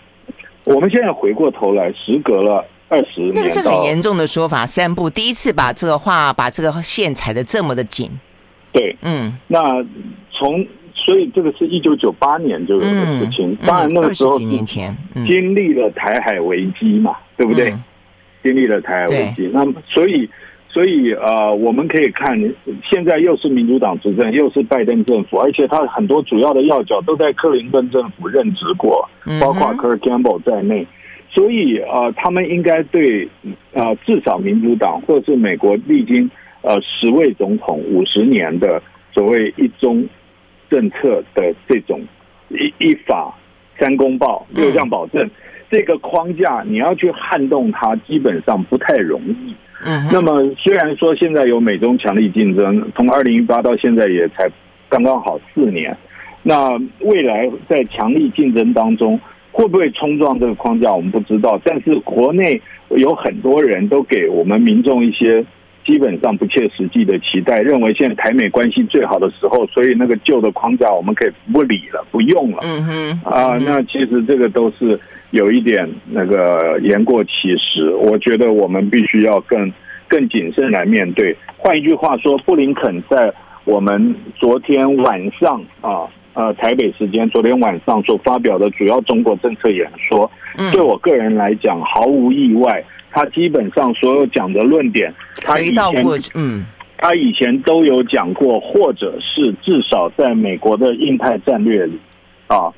[0.65, 2.65] 我们现在回过头来，时隔了。
[2.91, 4.65] 二十年，那个是很严重的说法。
[4.65, 8.09] 三步，第一次把这个话把这个线踩得这么的紧。
[8.71, 9.61] 对，嗯，那
[10.31, 13.51] 从所以这个是一九九八年就有的事情。
[13.51, 17.69] 嗯、当然那个时候几年前经历了台海危机嘛，对不对？
[17.69, 17.83] 嗯、
[18.43, 20.27] 经历了台海危机，那么所以
[20.71, 22.39] 所以呃，我们可以看
[22.91, 29.09] 现在又是民主党执政，又是拜登政府，而且他很多主要的要角都在克林顿政府任职过，
[29.41, 30.85] 包括 Kurt Campbell 在内。
[31.31, 33.27] 所以呃，他们应该对
[33.73, 36.29] 呃，至少民主党或者是美国历经
[36.61, 38.81] 呃十位总统五十年的
[39.13, 40.07] 所谓一中
[40.69, 41.99] 政策的这种
[42.49, 43.33] 一一法
[43.79, 45.29] 三公报六项保证
[45.71, 49.55] 这个框架，你要去撼动它，基本上不太容易。
[49.83, 50.07] 嗯。
[50.11, 54.49] 那么虽然说现在有美中强力竞争，从二零一八到现在也才
[54.87, 55.95] 刚刚好四年，
[56.43, 59.19] 那未来在强力竞争当中。
[59.51, 61.59] 会不会冲撞这个框架，我们不知道。
[61.65, 65.43] 但是国内有很多人都给我们民众一些
[65.89, 72.59] 基本上不切实际的期待，认为现在台美关系最好的时候，所以那个旧的框架我们可以不理了，不用了。
[72.61, 74.99] 嗯哼，啊，那其实这个都是
[75.31, 77.89] 有一点那个言过其实。
[77.95, 79.73] 我觉得我们必须要更
[80.07, 81.35] 更谨慎来面对。
[81.57, 83.33] 换一句话说，布林肯在
[83.65, 86.07] 我们昨天晚上啊。
[86.35, 95.83] 呃台北时间昨天晚上所发表的主要中国政策演说，嗯、对我个人来讲毫无意外，他基本上所有讲的论点，他以前
[96.33, 96.65] 嗯，
[96.97, 101.99] 他以前都有讲过，或者是至少在美国的印太战略里
[102.47, 102.71] 啊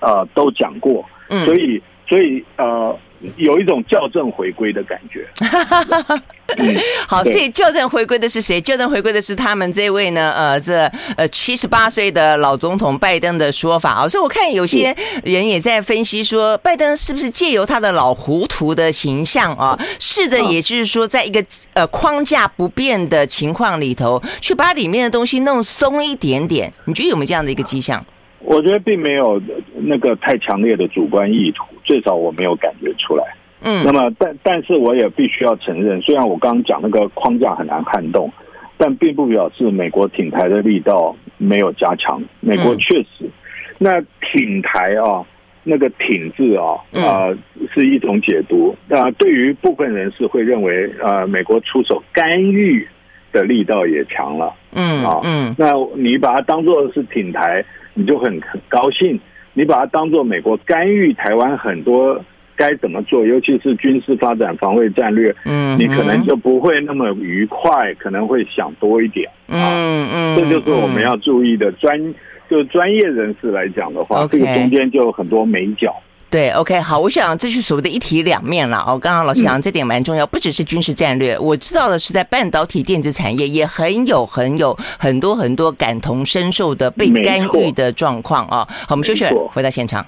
[0.00, 2.96] 呃都讲过，嗯，所以所以呃。
[3.36, 5.26] 有一种校正回归的感觉。
[6.58, 6.76] 嗯、
[7.08, 8.60] 好，所以校正回归的是谁？
[8.60, 10.32] 校正回归的是他们这位呢？
[10.36, 14.08] 呃，这呃七十八岁的老总统拜登的说法啊。
[14.08, 14.94] 所以我看有些
[15.24, 26.72] 人也在分析说，拜登是不是借由他的老糊涂的形象啊，试着也就是说，在一个呃框架不变的情况里头，去把里面的东西弄松一点点。
[26.84, 28.04] 你觉得有没有这样的一个迹象？
[28.40, 29.40] 我觉得并没有
[29.82, 33.24] 那个太强烈的主观意图，最少我没有感觉出来。
[33.60, 38.30] 嗯，那么但但是我也必须要承认，虽然我刚刚讲那个框架很难撼动，
[38.76, 42.22] 但并不表示美国挺台的力道没有加强。
[42.40, 43.30] 美国确实，
[43.78, 45.24] 那挺台啊，
[45.62, 47.38] 那个挺字啊，啊、呃、
[47.72, 48.76] 是一种解读。
[48.88, 52.86] 那对于部分人士会认为，呃，美国出手干预
[53.32, 54.52] 的力道也强了。
[54.72, 57.64] 嗯啊，嗯，那你把它当做是挺台。
[57.96, 59.20] 你就很很高兴，
[59.54, 62.22] 你把它当做美国干预台湾很多
[62.56, 72.14] 该怎么做，尤其是军事发展、防卫战略，嗯，你可能就不会那么愉快，可能会想多一点，嗯嗯，这就是我们要注意的专，
[72.48, 75.94] 就专业人士来讲的话，这个中间就有很多美角。
[76.34, 78.98] 对，OK，好，我想这是所谓的一体两面了哦。
[78.98, 88.66] 刚刚老师讲这点蛮重要，不只是军事战略，我知道的是在半导体电子产业也很有很有很多很多感同身受的被干预的状况啊。
[88.68, 90.04] 好，我们休息，回到现场。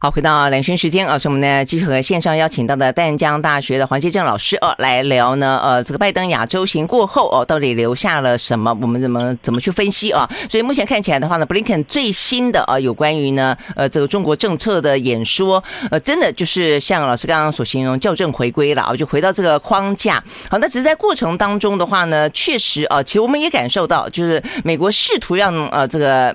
[0.00, 8.72] 好，回到兰萱时间啊，是我们呢继续和线上邀请到的淡江大学的黄杰正老师哦来聊呢，呃，这个拜登亚洲行过后哦，到底留下了什么？
[8.80, 10.30] 我们怎么怎么去分析啊？
[10.48, 20.22] 所以目前看起来的话呢，布林肯最新的啊有关于呢呃这个中国政策的演说，呃，真的就是像老师刚刚所形容校正回归了啊，就回到这个框架。
[20.48, 26.32] 好，那只是在过程当中的话呢，确实啊，其实我们也感受到，就是美国试图让呃这个。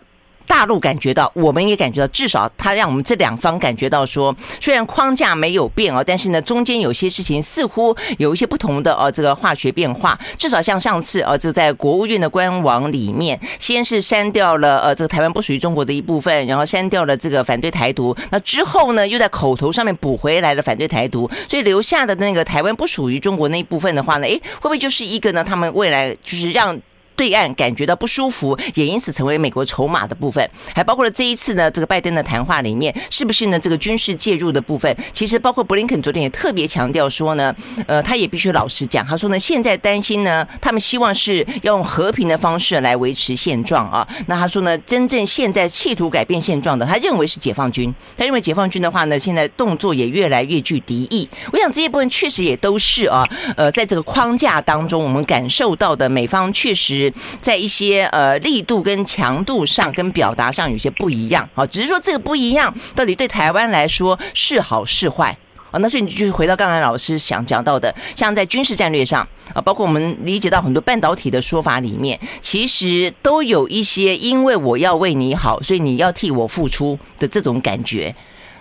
[0.47, 10.17] 大陆感觉到，我们也感觉到，至少他让我们这两方感觉到说，虽然框架没有变哦，但是呢，中间有些事情似乎有一些不同的呃这个化学变化。
[10.37, 25.43] 至少像上次呃这在国务院的官网里面，先是删掉了呃这个台湾不属于中国的一部分，然后删掉了这个反对台独，那之后呢，又在口头上面补回来了反对台独，所以留下的那个台湾不属于中国那一部分的话呢，诶，会不会就是一个呢？
[25.43, 26.79] 他们未来就是让。
[27.15, 33.59] 对岸感觉到不舒服，也因此成为美国筹码的部分，还包括了这一次呢，这个拜登的谈话里面，是不是呢？
[33.59, 37.55] 这个军事介入的部分，其实包括布林肯昨天也特别强调说呢，
[37.87, 44.07] 呃，他也必须老实讲，他说呢，现在担心呢，他们希望是要用和平的方式来维持现状啊。
[44.27, 51.27] 那他说呢，真正现在企图改变现状的，他认为是解放军，他认为解放军的话呢，现在动作也越来越具敌意。
[51.51, 57.02] 我想这些部分确实也都是啊，呃，在这个框架当中，我们感受到的美方确实。
[57.41, 65.37] 在一些呃力度跟强度上跟表达上有些不一样，好，只是说这个不一样到底对台湾来说是好是坏
[65.71, 65.79] 啊？
[65.79, 78.15] 那所以你就是回到刚才老师想讲到的，像在军事战略上啊，包括我们理解到很多半导体的说法里面，其实都有一些因为我要为你好，所以你要替我付出的这种感觉。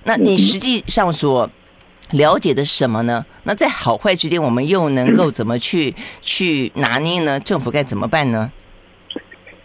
[0.04, 1.48] 那你实际上所
[2.12, 3.24] 了解的是什么呢？
[3.44, 7.40] 那在好坏之间，我们又能够怎么去 去拿捏呢？
[7.40, 8.52] 政府该怎么办呢？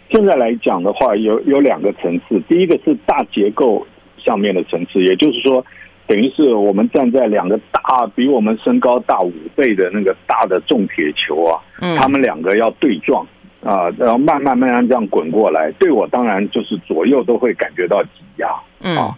[0.09, 2.41] 现在来讲的话，有有两个层次。
[2.47, 3.85] 第一个是大结构
[4.17, 5.63] 上面的层次，也就是说，
[6.07, 13.27] 等于是我们站在两个大比我们身高大五倍的那个大的重铁球啊，嗯，他们两个要对撞
[13.61, 18.47] 啊，然后慢慢慢慢这样滚过来，对我当然就是左右都会感觉到挤压，
[18.79, 19.17] 嗯，啊，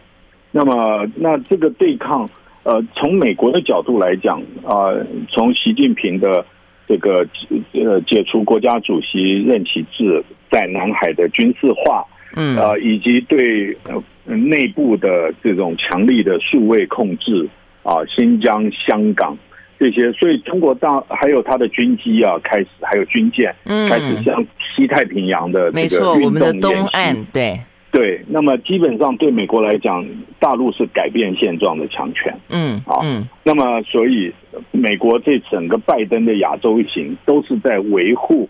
[0.51, 2.27] 那么那这个对抗。
[2.63, 6.45] 呃，从美国的角度来讲，啊、呃，从习近平的
[6.87, 7.25] 这个
[7.71, 12.05] 呃解除国家主席任期制，在南海的军事化，
[12.35, 14.03] 嗯，啊、呃，以及对呃
[14.35, 17.47] 内部的这种强力的数位控制
[17.81, 19.37] 啊、呃，新疆、香港
[19.79, 24.45] 这些，所以中国大还有它的军机啊，开始还有军舰，嗯，开始向
[24.75, 27.59] 西太平洋的这个运动演习，没错，我们的东岸，对。
[27.91, 30.05] 对，那么基本上对美国来讲，
[30.39, 32.33] 大陆是改变现状的强权。
[32.49, 34.31] 嗯，啊，嗯，那么所以
[34.71, 38.47] 美国这整个拜登的亚洲行都是在维护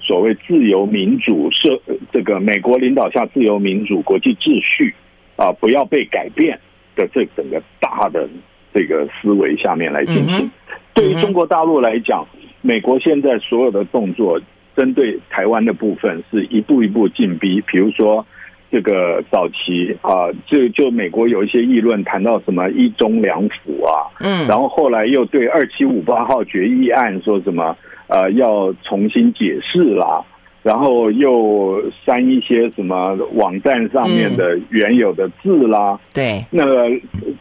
[0.00, 1.80] 所谓自由民主社
[2.12, 4.94] 这个美国领导下自由民主国际秩序
[5.36, 6.58] 啊，不要被改变
[6.94, 8.28] 的这整个大的
[8.72, 10.50] 这个思维下面来进行。
[10.92, 12.26] 对于中国大陆来讲，
[12.60, 14.40] 美国现在所有的动作。
[14.76, 18.26] 针对台湾的部分是一步一步进逼，比如说
[18.74, 27.76] 这个早期啊，就就美国有一些议论谈到什么一中两府啊，嗯，然后后来又对二七五八号决议案说什么
[28.08, 30.24] 呃要重新解释啦。
[30.64, 36.88] 然后又删一些什么网站上面的原有的字啦，嗯、对，那个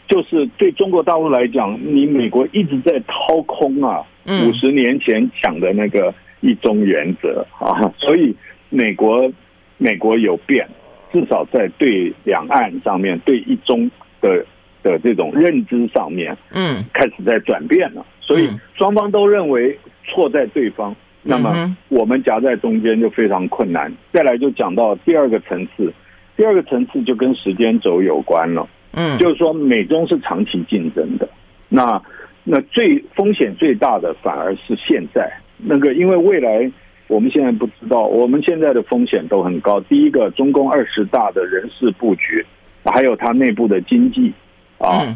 [0.09, 8.35] 就是对中国大陆来讲，你美国一直在掏空啊，五十年前讲的那个一中原则啊，所以
[8.69, 9.31] 美国
[9.77, 10.67] 美国有变，
[11.13, 13.89] 至少在对两岸上面对一中
[14.19, 14.43] 的
[14.81, 20.93] 的这种认知上面，嗯，开始在转变了，所以双方都认为错在对方。
[21.25, 23.89] 那么我们夹在中间就非常困难。
[24.11, 25.93] 再来就讲到第二个层次，
[26.35, 28.67] 第二个层次就跟时间轴有关了。
[28.91, 31.29] 嗯，就是说美中是长期竞争的。
[31.69, 32.01] 那
[32.43, 36.69] 那最风险最大的反而是现在那个，因为未来
[37.13, 39.79] 我们现在不知道，我们现在的风险都很高。
[39.81, 42.45] 第一个，中共二十大的人事布局，
[42.83, 44.33] 还有它内部的经济
[44.79, 45.15] 啊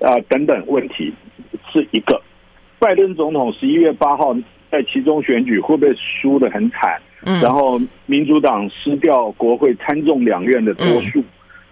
[0.00, 1.12] 啊等等问题
[1.72, 2.20] 是一个。
[2.78, 4.34] 拜登总统十一月八号。
[4.70, 7.00] 在其中选举会不会输得很惨？
[7.24, 11.22] 嗯，然后民主党失掉国会参众两院的多数，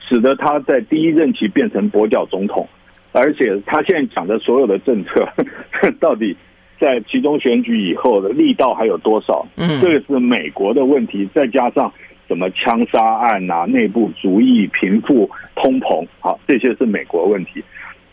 [0.08, 2.64] 使得他在第一任期变成跛脚总统，
[3.10, 5.28] 而且他现在讲的所有的政策，
[5.98, 6.36] 到底
[6.82, 9.46] 在集中选举以后的力道还有多少？
[9.54, 11.92] 嗯，这个是美国的问题，再加上
[12.26, 17.62] 什么枪杀案啊、内部主义、贫富、通膨，好，这些是美国问题。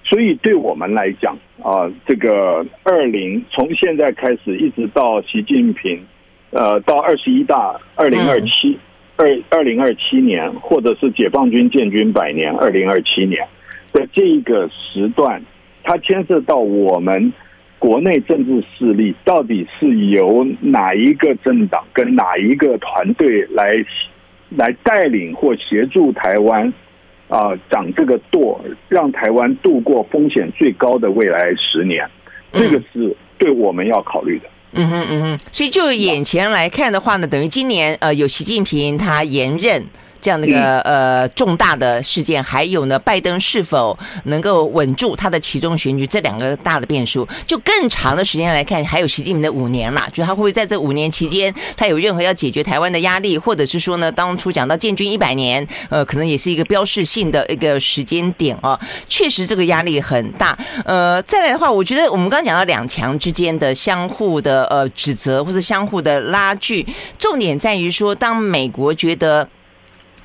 [0.03, 5.99] 所以对我们来讲啊，这个二零从现在开始一直到习近平，
[6.51, 8.77] 呃，到二十一大二零二七
[9.15, 13.47] 二二零二七年，或者是解放军建军百年二零二七年
[13.91, 15.41] 的这一个时段，
[15.83, 17.33] 它牵涉到我们
[17.79, 23.71] 国内政治势力到底是由哪一个政党跟哪一个团队来
[24.49, 26.71] 来带领或协助台湾。
[27.29, 32.03] 啊，掌这个舵，让台湾度过风险最高的未来十年，
[32.51, 34.45] 这个是对我们要考虑的。
[34.71, 39.85] 嗯哼嗯哼，所以就眼前来看的话呢，等于今年呃有习近平他延任。
[40.21, 60.57] 这样的一个呃重大的事件，还有呢，拜登是否能够稳住他的其中选举，这两个大的变数，就更长的时间来看，还有习近平的五年啦，就他会不会在这五年期间，他有任何要解决台湾的压力，或者是说呢，当初讲到建军一百年，呃，可能也是一个标志性的一个时间点啊，确实这个压力很大。
[60.85, 66.85] 呃，再来的话，我觉得我们刚刚讲到两强之间的相互的呃指责或者相互的拉锯，
[67.17, 69.47] 重点在于说，当美国觉得。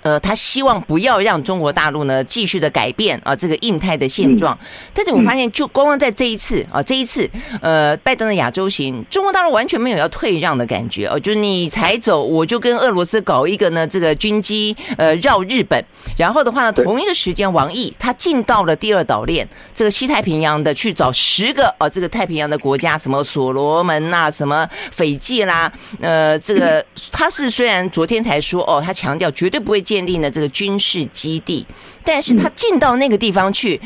[0.05, 4.57] 呃，他希望不要让中国大陆呢继续的改变啊，这个印太的现状。
[4.93, 7.27] 但是我发现，就光光在这一次啊，这一次，
[7.63, 15.83] 呃，拜登的亚洲行，中国大陆完全没有要退让的感觉哦，就是你才走，我就跟俄罗斯搞一个呢，这个军机呃绕日本。
[16.19, 29.94] 然后的话呢，同一个时间，王毅他进到了第二岛链，这个西太平洋的去找十个哦，这个太平洋的国家，什么所罗门呐，什么斐济啦，呃，这个他是虽然昨天才说哦，他强调绝对不会进。
[29.95, 31.65] 建立了这个军事基地，
[32.03, 33.81] 但是他进到那个地方去，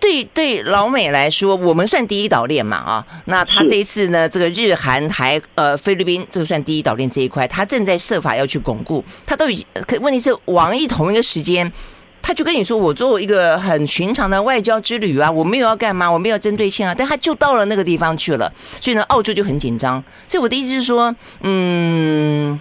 [0.00, 11.70] 对对老美来说，我们算第一岛链嘛啊，那他这一次呢，这个日韩台呃菲律宾这个算第一岛链这一块，他正在设法要去巩固，他都已经可问题是王毅同一个时间，
[12.22, 18.50] 他就跟你说，我作为一个很寻常的外交之旅啊，我没有要干嘛，我没有针对性啊，但他就到了那个地方去了，
[18.80, 22.58] 所以呢，澳洲就很紧张，所以我的意思是说，嗯。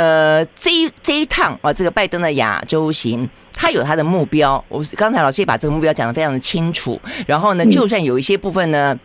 [0.00, 4.64] 呃，这一这一趟啊，这个拜登的亚洲行，他有他的目标。
[4.70, 6.98] 我刚才老师也把这个目标讲得非常的清楚。
[7.26, 8.98] 然后呢，就算有一些部分呢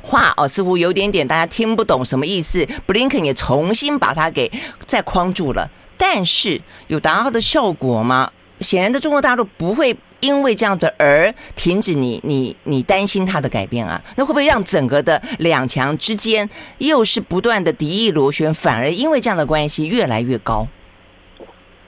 [0.00, 4.48] 话哦，似乎有点点大家听不懂什么意思，布林肯也重新把它给
[4.86, 5.68] 再框住了。
[5.96, 8.30] 但是有达到的效果吗？
[8.60, 9.96] 显然的，中国大陆不会。
[10.20, 14.00] 因为这样的而停止你你你担心它的改变啊？
[14.16, 16.48] 那会不会让整个的两强之间
[16.78, 20.66] 又是不断的敌意螺旋，反而因为这样的关系越来越高？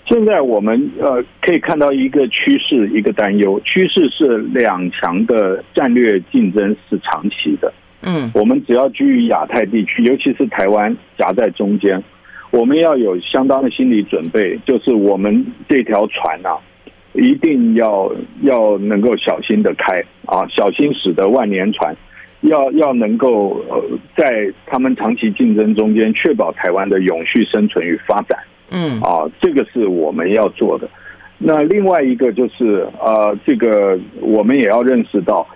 [0.07, 3.61] 现在我们呃可以看到一个趋势，一个担忧。
[3.65, 7.73] 趋势是两强的战略竞争是长期的。
[8.03, 12.03] 嗯，我们只要居于亚太地区，尤其是台湾夹在中间，
[12.51, 16.57] 我们要有相当的心理准备，就是我们这条船啊。
[17.13, 18.11] 一定要
[18.43, 21.95] 要能够小心的开啊，小心驶得万年船，
[22.43, 23.83] 要要能够呃，
[24.17, 28.39] 在他们长期竞争中间，确保台湾的永续生存与发展。
[28.71, 30.89] 嗯，啊，这个是我们要做的。
[31.39, 35.47] 那另外一个就是呃，这个我们也要认识到，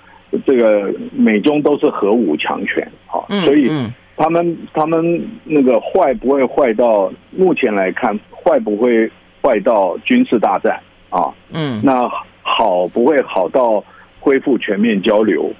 [0.47, 3.71] 这个美中都是核武强权啊，所以。
[4.15, 9.11] 他们他们那个坏不会坏到目前来看坏不会
[9.43, 10.79] 坏到军事大战
[11.13, 12.09] 啊，嗯，那
[12.41, 13.85] 好不会好到
[14.19, 15.53] 恢复全面交流，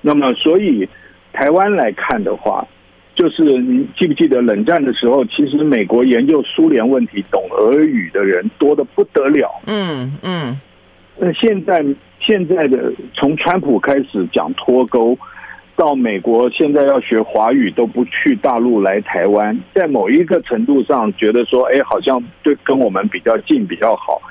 [0.00, 0.88] 那么所以
[1.32, 2.66] 台湾来看的话，
[3.14, 10.58] 就是你记不记得冷战的时候，其实美国研究苏联问题懂俄语的人多的不得了，嗯嗯，
[11.18, 11.84] 那现在
[12.18, 15.16] 现在的从川普开始讲脱钩。
[15.76, 24.22] 到美国现在要学华语都不去大陆来台湾，在某一个程度上觉得说，哎，好像对跟我们比较近比较好。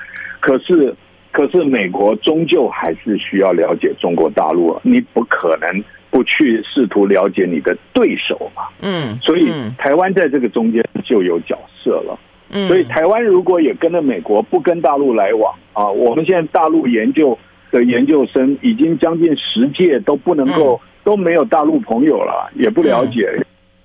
[0.44, 0.94] 可是，
[1.32, 8.64] 可是美国终究还是需要了解中国大陆，你不可能不去试图了解你的对手嘛。
[8.80, 12.18] 嗯，所以台湾在这个中间就有角色了。
[12.50, 17.38] 嗯，所以台湾如果也跟着美国不跟大陆来往啊，我们现在大陆研究
[17.70, 20.80] 的研究生已经将近十届都不能够。
[21.04, 23.30] 都没有大陆朋友了，也不了解。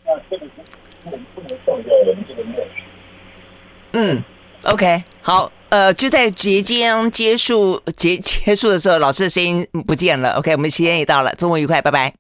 [0.05, 0.45] 那这个
[1.03, 2.82] 不能不能放掉人这个默许。
[3.91, 4.24] 嗯
[4.64, 10.34] ，OK，好，呃，就在即将结束结结束的时候，老师的声音不见了。
[10.34, 12.14] OK，我们时间也到了，周末愉快，拜拜。